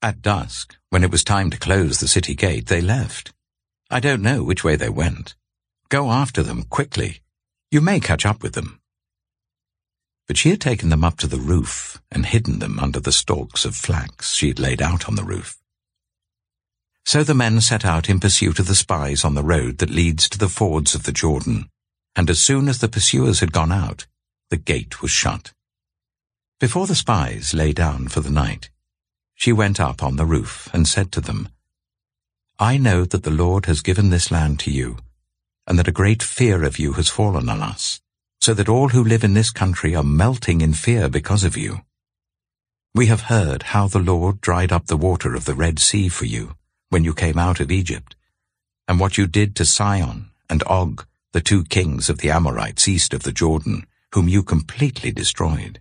At 0.01 0.21
dusk, 0.21 0.77
when 0.91 1.03
it 1.03 1.11
was 1.11 1.25
time 1.25 1.49
to 1.49 1.59
close 1.59 1.99
the 1.99 2.07
city 2.07 2.35
gate, 2.35 2.67
they 2.67 2.79
left. 2.79 3.33
I 3.91 4.00
don't 4.00 4.22
know 4.22 4.43
which 4.43 4.63
way 4.63 4.75
they 4.75 4.89
went. 4.89 5.36
Go 5.89 6.12
after 6.12 6.43
them 6.43 6.63
quickly. 6.63 7.22
You 7.72 7.81
may 7.81 8.00
catch 8.00 8.24
up 8.25 8.43
with 8.43 8.53
them. 8.53 8.79
But 10.27 10.38
she 10.38 10.51
had 10.51 10.62
taken 10.62 10.89
them 10.89 11.03
up 11.03 11.17
to 11.17 11.27
the 11.27 11.39
roof 11.39 12.00
and 12.12 12.27
hidden 12.27 12.60
them 12.60 12.79
under 12.79 13.00
the 13.00 13.12
stalks 13.12 13.65
of 13.65 13.75
flax 13.75 14.34
she 14.34 14.50
had 14.50 14.60
laid 14.60 14.79
out 14.79 15.08
on 15.08 15.15
the 15.15 15.24
roof. 15.24 15.58
So 17.03 17.24
the 17.24 17.34
men 17.34 17.62
set 17.62 17.84
out 17.84 18.10
in 18.10 18.19
pursuit 18.19 18.60
of 18.60 18.67
the 18.67 18.75
spies 18.75 19.25
on 19.25 19.34
the 19.34 19.43
road 19.43 19.79
that 19.79 19.89
leads 19.89 20.29
to 20.29 20.38
the 20.38 20.50
fords 20.50 20.93
of 20.93 21.03
the 21.03 21.12
Jordan, 21.12 21.67
and 22.15 22.29
as 22.29 22.39
soon 22.39 22.69
as 22.69 22.77
the 22.77 22.88
pursuers 22.88 23.39
had 23.39 23.51
gone 23.51 23.72
out, 23.72 24.05
the 24.51 24.58
gate 24.58 25.01
was 25.01 25.10
shut. 25.10 25.51
Before 26.60 26.86
the 26.86 26.93
spies 26.93 27.55
lay 27.55 27.74
down 27.74 28.08
for 28.10 28.19
the 28.19 28.29
night, 28.29 28.69
she 29.34 29.51
went 29.51 29.79
up 29.79 30.03
on 30.03 30.17
the 30.17 30.25
roof 30.25 30.69
and 30.74 30.88
said 30.88 31.12
to 31.13 31.22
them, 31.22 31.50
I 32.61 32.75
know 32.75 33.05
that 33.05 33.23
the 33.23 33.31
Lord 33.31 33.67
has 33.67 33.79
given 33.79 34.09
this 34.09 34.31
land 34.31 34.59
to 34.59 34.71
you, 34.71 34.97
and 35.65 35.79
that 35.79 35.87
a 35.87 35.93
great 35.93 36.21
fear 36.21 36.65
of 36.65 36.77
you 36.77 36.91
has 36.93 37.07
fallen 37.07 37.47
on 37.47 37.61
us, 37.61 38.01
so 38.41 38.53
that 38.53 38.67
all 38.67 38.89
who 38.89 39.01
live 39.01 39.23
in 39.23 39.33
this 39.33 39.49
country 39.49 39.95
are 39.95 40.03
melting 40.03 40.59
in 40.59 40.73
fear 40.73 41.07
because 41.07 41.45
of 41.45 41.55
you. 41.55 41.83
We 42.93 43.05
have 43.05 43.21
heard 43.21 43.63
how 43.63 43.87
the 43.87 43.99
Lord 43.99 44.41
dried 44.41 44.73
up 44.73 44.87
the 44.87 44.97
water 44.97 45.35
of 45.35 45.45
the 45.45 45.53
Red 45.53 45.79
Sea 45.79 46.09
for 46.09 46.25
you 46.25 46.57
when 46.89 47.05
you 47.05 47.13
came 47.13 47.37
out 47.37 47.61
of 47.61 47.71
Egypt, 47.71 48.17
and 48.89 48.99
what 48.99 49.17
you 49.17 49.25
did 49.25 49.55
to 49.55 49.63
Sihon 49.63 50.29
and 50.49 50.61
Og, 50.63 51.05
the 51.31 51.39
two 51.39 51.63
kings 51.63 52.09
of 52.09 52.17
the 52.17 52.29
Amorites 52.29 52.89
east 52.89 53.13
of 53.13 53.23
the 53.23 53.31
Jordan, 53.31 53.85
whom 54.13 54.27
you 54.27 54.43
completely 54.43 55.13
destroyed. 55.13 55.79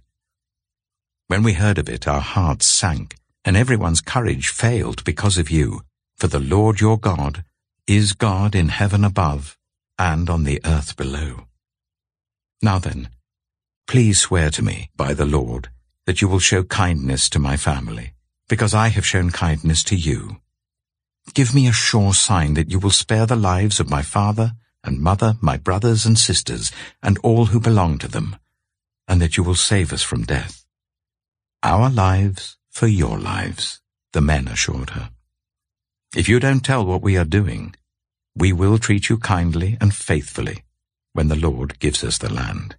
When 1.27 1.43
we 1.43 1.55
heard 1.55 1.79
of 1.79 1.89
it, 1.89 2.07
our 2.07 2.21
hearts 2.21 2.67
sank, 2.67 3.17
and 3.45 3.57
everyone's 3.57 4.01
courage 4.01 4.51
failed 4.51 5.03
because 5.03 5.39
of 5.39 5.51
you, 5.51 5.81
for 6.19 6.27
the 6.27 6.41
Lord 6.41 6.81
your 6.81 6.99
God 6.99 7.45
is 7.87 8.13
God 8.13 8.55
in 8.55 8.69
heaven 8.69 9.05
above 9.05 9.57
and 9.99 10.29
on 10.29 10.45
the 10.45 10.61
earth 10.65 10.97
below. 10.97 11.47
Now 12.61 12.79
then, 12.79 13.09
please 13.87 14.21
swear 14.21 14.51
to 14.51 14.63
me 14.63 14.91
by 14.97 15.15
the 15.15 15.25
Lord 15.25 15.71
that 16.07 16.21
you 16.21 16.29
will 16.29 16.41
show 16.41 16.65
kindness 16.65 17.29
to 17.31 17.39
my 17.39 17.57
family, 17.57 18.15
because 18.49 18.75
I 18.75 18.89
have 18.89 19.07
shown 19.07 19.31
kindness 19.31 19.85
to 19.85 19.97
you. 19.97 20.39
Give 21.35 21.55
me 21.55 21.69
a 21.69 21.73
sure 21.73 22.15
sign 22.15 22.55
that 22.55 22.71
you 22.71 22.79
will 22.79 22.91
spare 22.91 23.27
the 23.27 23.37
lives 23.37 23.79
of 23.79 23.91
my 23.91 24.03
father 24.03 24.53
and 24.83 25.01
mother, 25.01 25.37
my 25.41 25.57
brothers 25.57 26.05
and 26.07 26.19
sisters, 26.19 26.73
and 27.03 27.19
all 27.23 27.47
who 27.47 27.61
belong 27.61 27.99
to 27.99 28.09
them, 28.09 28.37
and 29.07 29.21
that 29.21 29.37
you 29.37 29.43
will 29.43 29.55
save 29.55 29.93
us 29.93 30.03
from 30.03 30.25
death. 30.25 30.65
Our 31.63 31.91
lives 31.91 32.57
for 32.71 32.87
your 32.87 33.19
lives, 33.19 33.81
the 34.13 34.21
men 34.21 34.49
assured 34.49 34.91
her. 34.91 35.11
If 36.17 36.29
you 36.29 36.41
don't 36.41 36.65
tell 36.65 36.87
what 36.87 37.03
we 37.03 37.17
are 37.19 37.25
doing, 37.25 37.75
we 38.35 38.53
will 38.53 38.79
treat 38.79 39.09
you 39.09 39.19
kindly 39.19 39.77
and 39.81 39.95
faithfully 39.95 40.65
when 41.13 41.29
the 41.29 41.37
Lord 41.37 41.79
gives 41.79 42.03
us 42.03 42.19
the 42.19 42.33
land. 42.33 42.77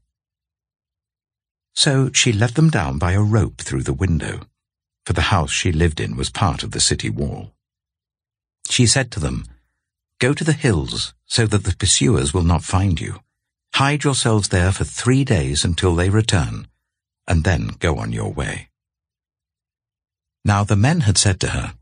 So 1.76 2.12
she 2.12 2.32
let 2.32 2.56
them 2.56 2.70
down 2.70 2.98
by 2.98 3.12
a 3.12 3.22
rope 3.22 3.62
through 3.62 3.84
the 3.84 3.94
window, 3.94 4.42
for 5.06 5.14
the 5.14 5.30
house 5.34 5.52
she 5.52 5.72
lived 5.72 6.00
in 6.00 6.18
was 6.18 6.30
part 6.30 6.64
of 6.64 6.72
the 6.72 6.80
city 6.80 7.10
wall. 7.10 7.54
She 8.70 8.86
said 8.86 9.12
to 9.12 9.20
them, 9.20 9.46
Go 10.20 10.34
to 10.34 10.44
the 10.44 10.54
hills 10.54 11.14
so 11.26 11.46
that 11.48 11.64
the 11.64 11.76
pursuers 11.76 12.34
will 12.34 12.44
not 12.44 12.64
find 12.64 13.00
you. 13.00 13.20
Hide 13.76 14.04
yourselves 14.04 14.50
there 14.50 14.72
for 14.72 14.84
three 14.84 15.24
days 15.24 15.64
until 15.64 15.96
they 15.96 16.10
return, 16.10 16.68
and 17.28 17.44
then 17.44 17.72
go 17.80 17.98
on 17.98 18.12
your 18.12 18.32
way. 18.34 18.70
Now 20.44 20.64
the 20.64 20.76
men 20.76 21.02
had 21.02 21.18
said 21.18 21.40
to 21.42 21.50
her, 21.52 21.76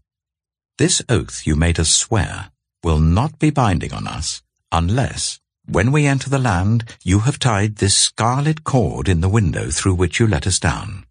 this 0.77 1.01
oath 1.09 1.45
you 1.45 1.55
made 1.55 1.79
us 1.79 1.91
swear 1.91 2.51
will 2.83 2.99
not 2.99 3.39
be 3.39 3.49
binding 3.49 3.93
on 3.93 4.07
us 4.07 4.41
unless, 4.71 5.39
when 5.65 5.91
we 5.91 6.05
enter 6.05 6.29
the 6.29 6.39
land, 6.39 6.95
you 7.03 7.19
have 7.19 7.39
tied 7.39 7.77
this 7.77 7.97
scarlet 7.97 8.63
cord 8.63 9.09
in 9.09 9.21
the 9.21 9.29
window 9.29 9.69
through 9.69 9.95
which 9.95 10.19
you 10.19 10.27
let 10.27 10.45
us 10.45 10.59
down, 10.59 11.05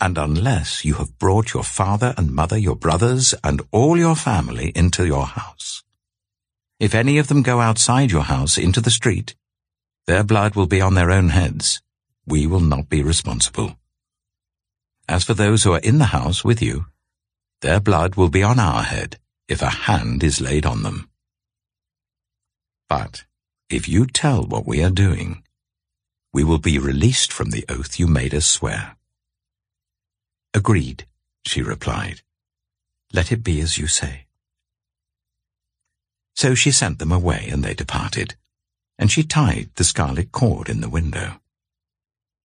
and 0.00 0.16
unless 0.16 0.84
you 0.84 0.94
have 0.94 1.18
brought 1.18 1.52
your 1.52 1.64
father 1.64 2.14
and 2.16 2.32
mother, 2.32 2.56
your 2.56 2.76
brothers, 2.76 3.34
and 3.42 3.60
all 3.72 3.98
your 3.98 4.16
family 4.16 4.72
into 4.74 5.04
your 5.04 5.26
house. 5.26 5.82
If 6.78 6.94
any 6.94 7.18
of 7.18 7.28
them 7.28 7.42
go 7.42 7.60
outside 7.60 8.10
your 8.10 8.22
house 8.22 8.56
into 8.56 8.80
the 8.80 8.90
street, 8.90 9.34
their 10.06 10.24
blood 10.24 10.54
will 10.54 10.66
be 10.66 10.80
on 10.80 10.94
their 10.94 11.10
own 11.10 11.28
heads. 11.28 11.82
We 12.26 12.46
will 12.46 12.60
not 12.60 12.88
be 12.88 13.02
responsible. 13.02 13.76
As 15.08 15.24
for 15.24 15.34
those 15.34 15.64
who 15.64 15.72
are 15.72 15.80
in 15.80 15.98
the 15.98 16.06
house 16.06 16.44
with 16.44 16.62
you, 16.62 16.86
their 17.62 17.80
blood 17.80 18.16
will 18.16 18.28
be 18.28 18.42
on 18.42 18.58
our 18.58 18.82
head 18.82 19.18
if 19.48 19.62
a 19.62 19.86
hand 19.86 20.22
is 20.22 20.40
laid 20.40 20.66
on 20.66 20.82
them. 20.82 21.08
But 22.88 23.24
if 23.70 23.88
you 23.88 24.06
tell 24.06 24.42
what 24.44 24.66
we 24.66 24.82
are 24.82 24.90
doing, 24.90 25.44
we 26.32 26.44
will 26.44 26.58
be 26.58 26.78
released 26.78 27.32
from 27.32 27.50
the 27.50 27.64
oath 27.68 27.98
you 27.98 28.06
made 28.06 28.34
us 28.34 28.46
swear. 28.46 28.96
Agreed, 30.52 31.06
she 31.46 31.62
replied. 31.62 32.22
Let 33.12 33.30
it 33.30 33.44
be 33.44 33.60
as 33.60 33.78
you 33.78 33.86
say. 33.86 34.26
So 36.34 36.54
she 36.54 36.72
sent 36.72 36.98
them 36.98 37.12
away 37.12 37.48
and 37.50 37.62
they 37.62 37.74
departed, 37.74 38.34
and 38.98 39.10
she 39.10 39.22
tied 39.22 39.70
the 39.76 39.84
scarlet 39.84 40.32
cord 40.32 40.68
in 40.68 40.80
the 40.80 40.88
window. 40.88 41.40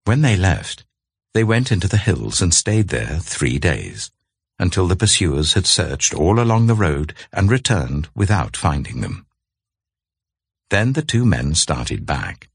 When 0.06 0.22
they 0.22 0.38
left, 0.38 0.86
they 1.34 1.44
went 1.44 1.72
into 1.72 1.88
the 1.88 1.98
hills 1.98 2.42
and 2.42 2.54
stayed 2.54 2.90
there 2.90 3.20
three 3.20 3.58
days 3.58 4.12
until 4.60 4.88
the 4.88 4.96
pursuers 4.96 5.54
had 5.54 5.66
searched 5.66 6.14
all 6.14 6.40
along 6.40 6.68
the 6.68 6.76
road 6.76 7.14
and 7.32 7.52
returned 7.52 8.10
without 8.16 8.58
finding 8.58 9.02
them. 9.02 9.26
Then 10.70 10.94
the 10.94 11.02
two 11.02 11.26
men 11.26 11.56
started 11.56 12.06
back. 12.06 12.50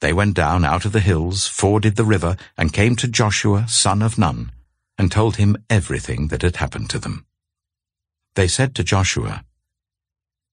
They 0.00 0.12
went 0.12 0.34
down 0.34 0.64
out 0.64 0.84
of 0.84 0.92
the 0.92 1.00
hills, 1.00 1.46
forded 1.46 1.96
the 1.96 2.04
river, 2.04 2.36
and 2.56 2.72
came 2.72 2.96
to 2.96 3.08
Joshua, 3.08 3.66
son 3.68 4.00
of 4.02 4.16
Nun, 4.18 4.52
and 4.96 5.10
told 5.10 5.36
him 5.36 5.56
everything 5.68 6.28
that 6.28 6.42
had 6.42 6.56
happened 6.56 6.90
to 6.90 6.98
them. 6.98 7.26
They 8.34 8.48
said 8.48 8.74
to 8.76 8.84
Joshua, 8.84 9.44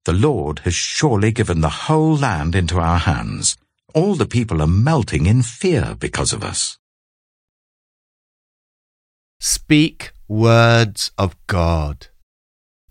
The 0.06 0.14
Lord 0.14 0.60
has 0.60 0.74
surely 0.74 1.32
given 1.32 1.62
the 1.62 1.86
whole 1.86 2.16
land 2.16 2.56
into 2.56 2.80
our 2.80 3.00
hands. 3.00 3.58
All 3.94 4.16
the 4.16 4.26
people 4.26 4.62
are 4.62 4.68
melting 4.68 5.26
in 5.26 5.42
fear 5.42 5.96
because 5.98 6.34
of 6.34 6.44
us. 6.44 6.78
Speak 9.40 10.12
words 10.28 11.12
of 11.18 11.36
God. 11.48 12.08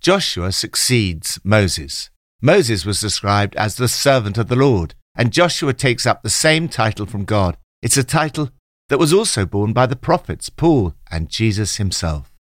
Joshua 0.01 0.53
succeeds 0.53 1.40
Moses. 1.42 2.11
Moses 2.40 2.85
was 2.85 3.01
described 3.01 3.57
as 3.57 3.77
the 3.77 3.88
servant 3.88 4.38
of 4.38 4.49
the 4.49 4.57
Lord, 4.57 4.94
and 5.16 5.33
Joshua 5.33 5.73
takes 5.73 6.07
up 6.07 6.23
the 6.23 6.31
same 6.31 6.68
title 6.68 7.07
from 7.07 7.25
God. 7.25 7.57
It's 7.83 7.97
a 7.97 8.05
title 8.05 8.51
that 8.88 8.99
was 8.99 9.12
also 9.12 9.47
borne 9.47 9.73
by 9.73 9.87
the 9.87 9.97
prophets 9.97 10.51
Paul 10.51 10.94
and 11.11 11.29
Jesus 11.29 11.77
himself. 11.77 12.33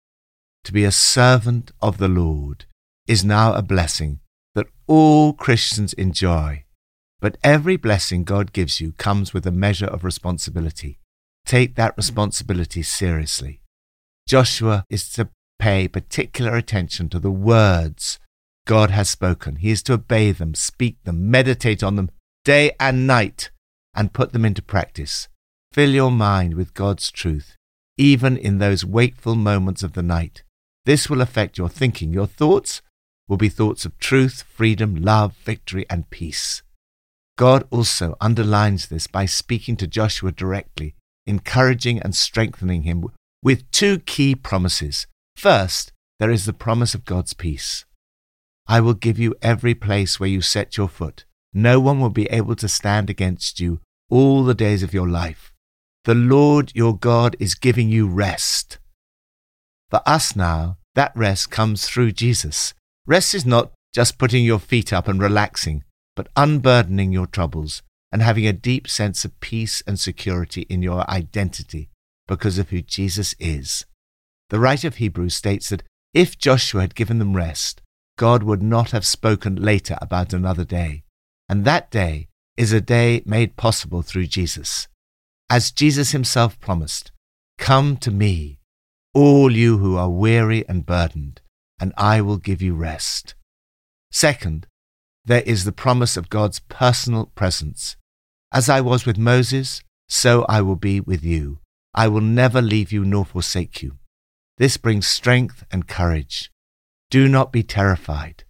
To 0.65 0.73
be 0.73 0.85
a 0.85 0.93
servant 0.93 1.71
of 1.81 1.99
the 1.99 2.09
Lord 2.09 2.67
is 3.07 3.25
now 3.25 3.55
a 3.55 3.63
blessing 3.63 4.21
that 4.55 4.67
all 4.87 5.33
Christians 5.33 5.93
enjoy. 5.95 6.65
But 7.21 7.39
every 7.43 7.77
blessing 7.77 8.25
God 8.25 8.53
gives 8.53 8.81
you 8.81 8.93
comes 8.93 9.33
with 9.33 9.47
a 9.47 9.53
measure 9.53 9.87
of 9.87 10.05
responsibility. 10.05 10.99
Take 11.47 11.77
that 11.77 11.97
responsibility 11.97 12.83
seriously. 12.83 13.62
Joshua 14.27 14.85
is 14.89 15.09
to 15.15 15.29
pay 15.59 15.89
particular 15.89 16.57
attention 16.57 17.09
to 17.11 17.19
the 17.19 17.31
words 17.31 18.19
God 18.67 18.91
has 18.91 19.09
spoken. 19.09 19.57
He 19.57 19.71
is 19.71 19.83
to 19.85 19.95
obey 19.95 20.33
them, 20.33 20.55
speak 20.55 21.03
them, 21.05 21.31
meditate 21.31 21.83
on 21.83 21.97
them 21.97 22.11
day 22.45 22.73
and 22.81 23.07
night, 23.07 23.51
and 23.95 24.13
put 24.13 24.33
them 24.33 24.45
into 24.45 24.63
practice. 24.63 25.29
Fill 25.73 25.91
your 25.91 26.11
mind 26.11 26.55
with 26.55 26.75
God's 26.75 27.11
truth, 27.11 27.57
even 27.97 28.37
in 28.37 28.59
those 28.59 28.85
wakeful 28.85 29.35
moments 29.35 29.83
of 29.83 29.93
the 29.93 30.03
night. 30.03 30.43
This 30.85 31.09
will 31.09 31.21
affect 31.21 31.59
your 31.59 31.69
thinking. 31.69 32.13
Your 32.13 32.27
thoughts 32.27 32.83
will 33.29 33.37
be 33.37 33.49
thoughts 33.49 33.85
of 33.85 33.99
truth, 33.99 34.43
freedom, 34.43 34.97
love, 34.97 35.35
victory, 35.37 35.87
and 35.89 36.11
peace. 36.11 36.63
God 37.39 37.67
also 37.71 38.17
underlines 38.21 38.89
this 38.89 39.07
by 39.07 39.27
speaking 39.27 39.77
to 39.77 39.87
Joshua 39.87 40.33
directly, 40.33 40.95
encouraging 41.27 42.01
and 42.01 42.15
strengthening 42.15 42.83
him 42.83 43.01
with 43.43 43.71
two 43.71 43.99
key 44.01 44.35
promises. 44.35 45.07
First, 45.37 45.93
there 46.21 46.31
is 46.31 46.47
the 46.47 46.53
promise 46.53 46.95
of 46.95 47.05
God's 47.05 47.35
peace. 47.35 47.85
I 48.69 48.81
will 48.81 48.95
give 48.95 49.19
you 49.19 49.35
every 49.43 49.75
place 49.75 50.21
where 50.21 50.29
you 50.29 50.41
set 50.41 50.77
your 50.77 50.89
foot. 50.89 51.25
No 51.53 51.81
one 51.81 52.01
will 52.01 52.11
be 52.11 52.27
able 52.27 52.55
to 52.57 52.69
stand 52.69 53.11
against 53.11 53.59
you 53.59 53.81
all 54.09 54.45
the 54.45 54.55
days 54.55 54.83
of 54.83 54.95
your 54.95 55.09
life. 55.09 55.53
The 56.05 56.15
Lord 56.15 56.73
your 56.75 56.97
God 56.97 57.37
is 57.41 57.55
giving 57.55 57.89
you 57.89 58.07
rest. 58.09 58.79
For 59.91 60.01
us 60.07 60.37
now, 60.37 60.79
that 60.95 61.13
rest 61.15 61.51
comes 61.51 61.87
through 61.87 62.13
Jesus. 62.13 62.75
Rest 63.07 63.35
is 63.35 63.45
not 63.45 63.73
just 63.93 64.19
putting 64.19 64.45
your 64.45 64.59
feet 64.59 64.93
up 64.93 65.09
and 65.09 65.21
relaxing, 65.21 65.85
but 66.15 66.29
unburdening 66.37 67.13
your 67.13 67.27
troubles 67.27 67.83
and 68.13 68.23
having 68.23 68.47
a 68.47 68.53
deep 68.53 68.89
sense 68.89 69.25
of 69.25 69.39
peace 69.41 69.83
and 69.87 69.99
security 69.99 70.63
in 70.63 70.83
your 70.83 71.09
identity 71.11 71.89
because 72.27 72.59
of 72.59 72.71
who 72.71 72.83
Jesus 72.83 73.35
is. 73.39 73.85
The 74.51 74.61
writer 74.61 74.89
of 74.89 74.97
Hebrews 74.97 75.35
states 75.35 75.69
that 75.71 75.83
if 76.15 76.39
Joshua 76.39 76.83
had 76.83 76.95
given 76.95 77.19
them 77.19 77.35
rest, 77.35 77.81
God 78.19 78.43
would 78.43 78.63
not 78.63 78.91
have 78.91 79.07
spoken 79.07 79.57
later 79.57 79.97
about 80.01 80.33
another 80.33 80.65
day. 80.65 81.05
And 81.49 81.65
that 81.65 81.91
day 81.91 82.29
is 82.57 82.73
a 82.73 82.81
day 82.81 83.23
made 83.25 83.57
possible 83.57 84.03
through 84.03 84.27
Jesus. 84.27 84.89
As 85.49 85.71
Jesus 85.71 86.13
himself 86.13 86.59
promised, 86.61 87.13
Come 87.59 87.97
to 87.99 88.11
me, 88.11 88.59
all 89.15 89.51
you 89.51 89.79
who 89.79 89.97
are 89.97 90.11
weary 90.11 90.67
and 90.69 90.87
burdened, 90.87 91.41
and 91.81 91.93
I 91.97 92.21
will 92.21 92.39
give 92.39 92.63
you 92.63 92.75
rest. 92.75 93.35
Second, 94.11 94.67
there 95.25 95.43
is 95.43 95.65
the 95.65 95.73
promise 95.73 96.17
of 96.17 96.31
God's 96.31 96.59
personal 96.59 97.27
presence. 97.35 97.97
As 98.53 98.69
I 98.69 98.81
was 98.81 99.07
with 99.07 99.17
Moses, 99.17 99.83
so 100.09 100.45
I 100.49 100.61
will 100.61 100.77
be 100.77 101.01
with 101.01 101.25
you. 101.25 101.59
I 101.95 102.09
will 102.09 102.21
never 102.21 102.63
leave 102.63 102.93
you 102.93 103.05
nor 103.05 103.25
forsake 103.25 103.83
you. 103.83 103.99
This 104.59 104.77
brings 104.77 105.07
strength 105.07 105.65
and 105.71 105.89
courage. 105.89 106.51
Do 107.11 107.29
not 107.29 107.53
be 107.53 107.63
terrified. 107.63 108.45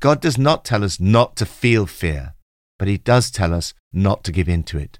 God 0.00 0.20
does 0.20 0.38
not 0.38 0.64
tell 0.64 0.84
us 0.84 1.00
not 1.00 1.36
to 1.36 1.46
feel 1.46 1.86
fear, 1.86 2.34
but 2.78 2.88
He 2.88 2.98
does 2.98 3.30
tell 3.30 3.54
us 3.54 3.74
not 3.92 4.22
to 4.24 4.32
give 4.32 4.48
in 4.48 4.62
to 4.64 4.78
it. 4.78 4.98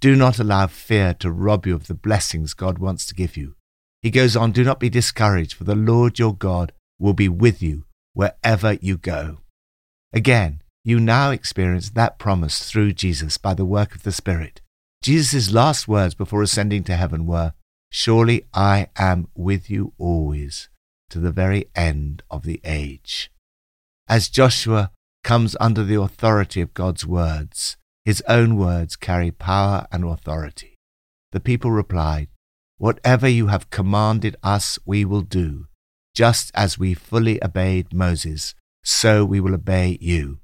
Do 0.00 0.16
not 0.16 0.38
allow 0.38 0.66
fear 0.66 1.14
to 1.14 1.30
rob 1.30 1.66
you 1.66 1.74
of 1.74 1.86
the 1.86 1.94
blessings 1.94 2.54
God 2.54 2.78
wants 2.78 3.06
to 3.06 3.14
give 3.14 3.36
you. 3.36 3.54
He 4.02 4.10
goes 4.10 4.36
on, 4.36 4.52
Do 4.52 4.64
not 4.64 4.80
be 4.80 4.90
discouraged, 4.90 5.54
for 5.54 5.64
the 5.64 5.74
Lord 5.74 6.18
your 6.18 6.34
God 6.34 6.72
will 6.98 7.14
be 7.14 7.28
with 7.28 7.62
you 7.62 7.84
wherever 8.12 8.74
you 8.74 8.96
go. 8.96 9.38
Again, 10.12 10.62
you 10.84 11.00
now 11.00 11.30
experience 11.30 11.90
that 11.90 12.18
promise 12.18 12.70
through 12.70 12.92
Jesus 12.92 13.38
by 13.38 13.54
the 13.54 13.64
work 13.64 13.94
of 13.94 14.02
the 14.02 14.12
Spirit. 14.12 14.60
Jesus' 15.06 15.52
last 15.52 15.86
words 15.86 16.16
before 16.16 16.42
ascending 16.42 16.82
to 16.82 16.96
heaven 16.96 17.26
were, 17.26 17.52
Surely 17.92 18.44
I 18.52 18.88
am 18.96 19.28
with 19.36 19.70
you 19.70 19.92
always 19.98 20.68
to 21.10 21.20
the 21.20 21.30
very 21.30 21.66
end 21.76 22.24
of 22.28 22.42
the 22.42 22.60
age. 22.64 23.30
As 24.08 24.28
Joshua 24.28 24.90
comes 25.22 25.54
under 25.60 25.84
the 25.84 26.00
authority 26.00 26.60
of 26.60 26.74
God's 26.74 27.06
words, 27.06 27.76
his 28.04 28.20
own 28.26 28.56
words 28.56 28.96
carry 28.96 29.30
power 29.30 29.86
and 29.92 30.02
authority. 30.02 30.74
The 31.30 31.38
people 31.38 31.70
replied, 31.70 32.26
Whatever 32.76 33.28
you 33.28 33.46
have 33.46 33.70
commanded 33.70 34.34
us, 34.42 34.76
we 34.84 35.04
will 35.04 35.22
do. 35.22 35.68
Just 36.16 36.50
as 36.52 36.80
we 36.80 36.94
fully 36.94 37.40
obeyed 37.44 37.94
Moses, 37.94 38.56
so 38.82 39.24
we 39.24 39.38
will 39.38 39.54
obey 39.54 39.98
you. 40.00 40.40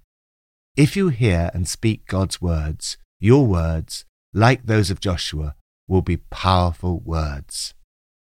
If 0.76 0.96
you 0.96 1.08
hear 1.08 1.50
and 1.52 1.66
speak 1.66 2.06
God's 2.06 2.40
words, 2.40 2.96
your 3.18 3.44
words, 3.44 4.04
like 4.32 4.66
those 4.66 4.90
of 4.90 5.00
Joshua, 5.00 5.54
will 5.88 6.02
be 6.02 6.16
powerful 6.16 7.00
words. 7.00 7.74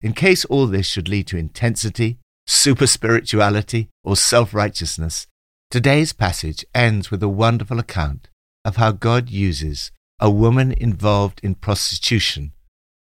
In 0.02 0.14
case 0.14 0.46
all 0.46 0.68
this 0.68 0.86
should 0.86 1.10
lead 1.10 1.28
to 1.28 1.38
intensity, 1.38 2.20
super 2.46 2.88
spirituality, 2.88 3.90
or 4.04 4.16
self 4.16 4.54
righteousness, 4.54 5.28
today's 5.70 6.14
passage 6.14 6.66
ends 6.74 7.12
with 7.12 7.22
a 7.24 7.30
wonderful 7.30 7.80
account 7.80 8.30
of 8.64 8.78
how 8.78 8.92
God 8.92 9.30
uses 9.30 9.92
a 10.20 10.30
woman 10.30 10.72
involved 10.72 11.40
in 11.44 11.56
prostitution 11.56 12.54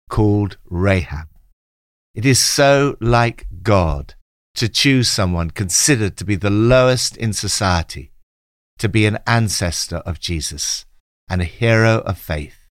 called 0.09 0.57
Rahab. 0.65 1.27
It 2.13 2.25
is 2.25 2.39
so 2.39 2.97
like 3.01 3.45
God 3.61 4.15
to 4.55 4.69
choose 4.69 5.09
someone 5.09 5.51
considered 5.51 6.15
to 6.17 6.25
be 6.25 6.35
the 6.35 6.49
lowest 6.49 7.17
in 7.17 7.33
society 7.33 8.11
to 8.79 8.89
be 8.89 9.05
an 9.05 9.19
ancestor 9.25 9.97
of 9.97 10.19
Jesus 10.19 10.85
and 11.29 11.41
a 11.41 11.45
hero 11.45 11.99
of 11.99 12.17
faith. 12.17 12.64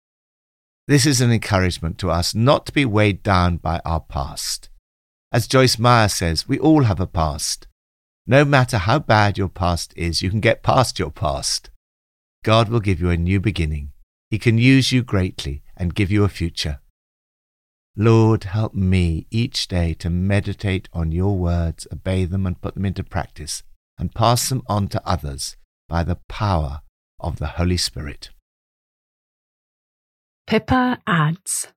This 0.86 1.06
is 1.06 1.22
an 1.22 1.32
encouragement 1.32 1.98
to 2.00 2.12
us 2.12 2.36
not 2.36 2.66
to 2.66 2.74
be 2.74 2.84
weighed 2.84 3.24
down 3.24 3.58
by 3.58 3.80
our 3.86 4.02
past. 4.02 4.70
As 5.32 5.48
Joyce 5.48 5.80
Meyer 5.80 6.10
says, 6.10 6.48
we 6.48 6.60
all 6.60 6.84
have 6.84 7.00
a 7.00 7.08
past. 7.08 7.68
No 8.28 8.44
matter 8.44 8.78
how 8.78 9.00
bad 9.00 9.38
your 9.38 9.48
past 9.48 9.94
is, 9.96 10.22
you 10.22 10.30
can 10.30 10.42
get 10.42 10.62
past 10.62 11.00
your 11.00 11.10
past. 11.10 11.70
God 12.44 12.68
will 12.68 12.82
give 12.82 13.00
you 13.00 13.10
a 13.10 13.18
new 13.18 13.40
beginning. 13.40 13.94
He 14.30 14.38
can 14.38 14.58
use 14.58 14.92
you 14.92 15.04
greatly 15.04 15.64
and 15.78 15.96
give 15.96 16.12
you 16.12 16.26
a 16.26 16.30
future. 16.30 16.80
Lord, 17.96 18.44
help 18.44 18.74
me 18.74 19.28
each 19.32 19.70
day 19.70 19.94
to 19.96 20.10
meditate 20.10 20.90
on 20.92 21.14
your 21.14 21.38
words, 21.38 21.88
obey 21.94 22.26
them, 22.26 22.46
and 22.46 22.60
put 22.60 22.74
them 22.74 22.86
into 22.86 23.04
practice, 23.04 23.64
and 23.98 24.14
pass 24.14 24.50
them 24.50 24.64
on 24.68 24.90
to 24.90 25.08
others 25.08 25.56
by 25.88 26.04
the 26.04 26.20
power 26.28 26.82
of 27.20 27.38
the 27.38 27.48
Holy 27.48 27.78
Spirit. 27.78 28.32
Pippa 30.46 31.00
adds 31.08 31.70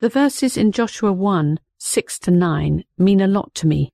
The 0.00 0.08
verses 0.08 0.56
in 0.56 0.72
Joshua 0.72 1.12
1 1.12 1.60
6 1.78 2.18
to 2.18 2.30
9 2.32 2.84
mean 2.98 3.20
a 3.20 3.28
lot 3.28 3.54
to 3.54 3.66
me. 3.66 3.92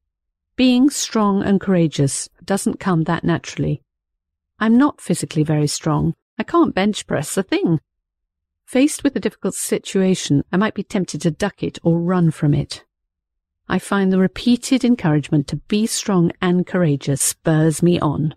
Being 0.57 0.89
strong 0.89 1.43
and 1.43 1.61
courageous 1.61 2.31
doesn't 2.43 2.81
come 2.81 3.05
that 3.05 3.23
naturally. 3.23 3.83
I'm 4.59 4.79
not 4.79 5.03
physically 5.03 5.43
very 5.43 5.67
strong. 5.67 6.15
I 6.39 6.43
can't 6.43 6.75
bench 6.75 7.07
press 7.07 7.37
a 7.37 7.43
thing. 7.43 7.81
Faced 8.65 9.05
with 9.05 9.15
a 9.15 9.21
difficult 9.21 9.55
situation, 9.55 10.43
I 10.51 10.57
might 10.57 10.75
be 10.75 10.83
tempted 10.83 11.21
to 11.21 11.31
duck 11.31 11.63
it 11.63 11.79
or 11.83 12.01
run 12.01 12.31
from 12.31 12.55
it. 12.55 12.83
I 13.69 13.79
find 13.79 14.11
the 14.11 14.19
repeated 14.19 14.85
encouragement 14.85 15.49
to 15.49 15.57
be 15.57 15.87
strong 15.87 16.33
and 16.41 16.67
courageous 16.67 17.21
spurs 17.21 17.83
me 17.83 18.01
on. 18.01 18.35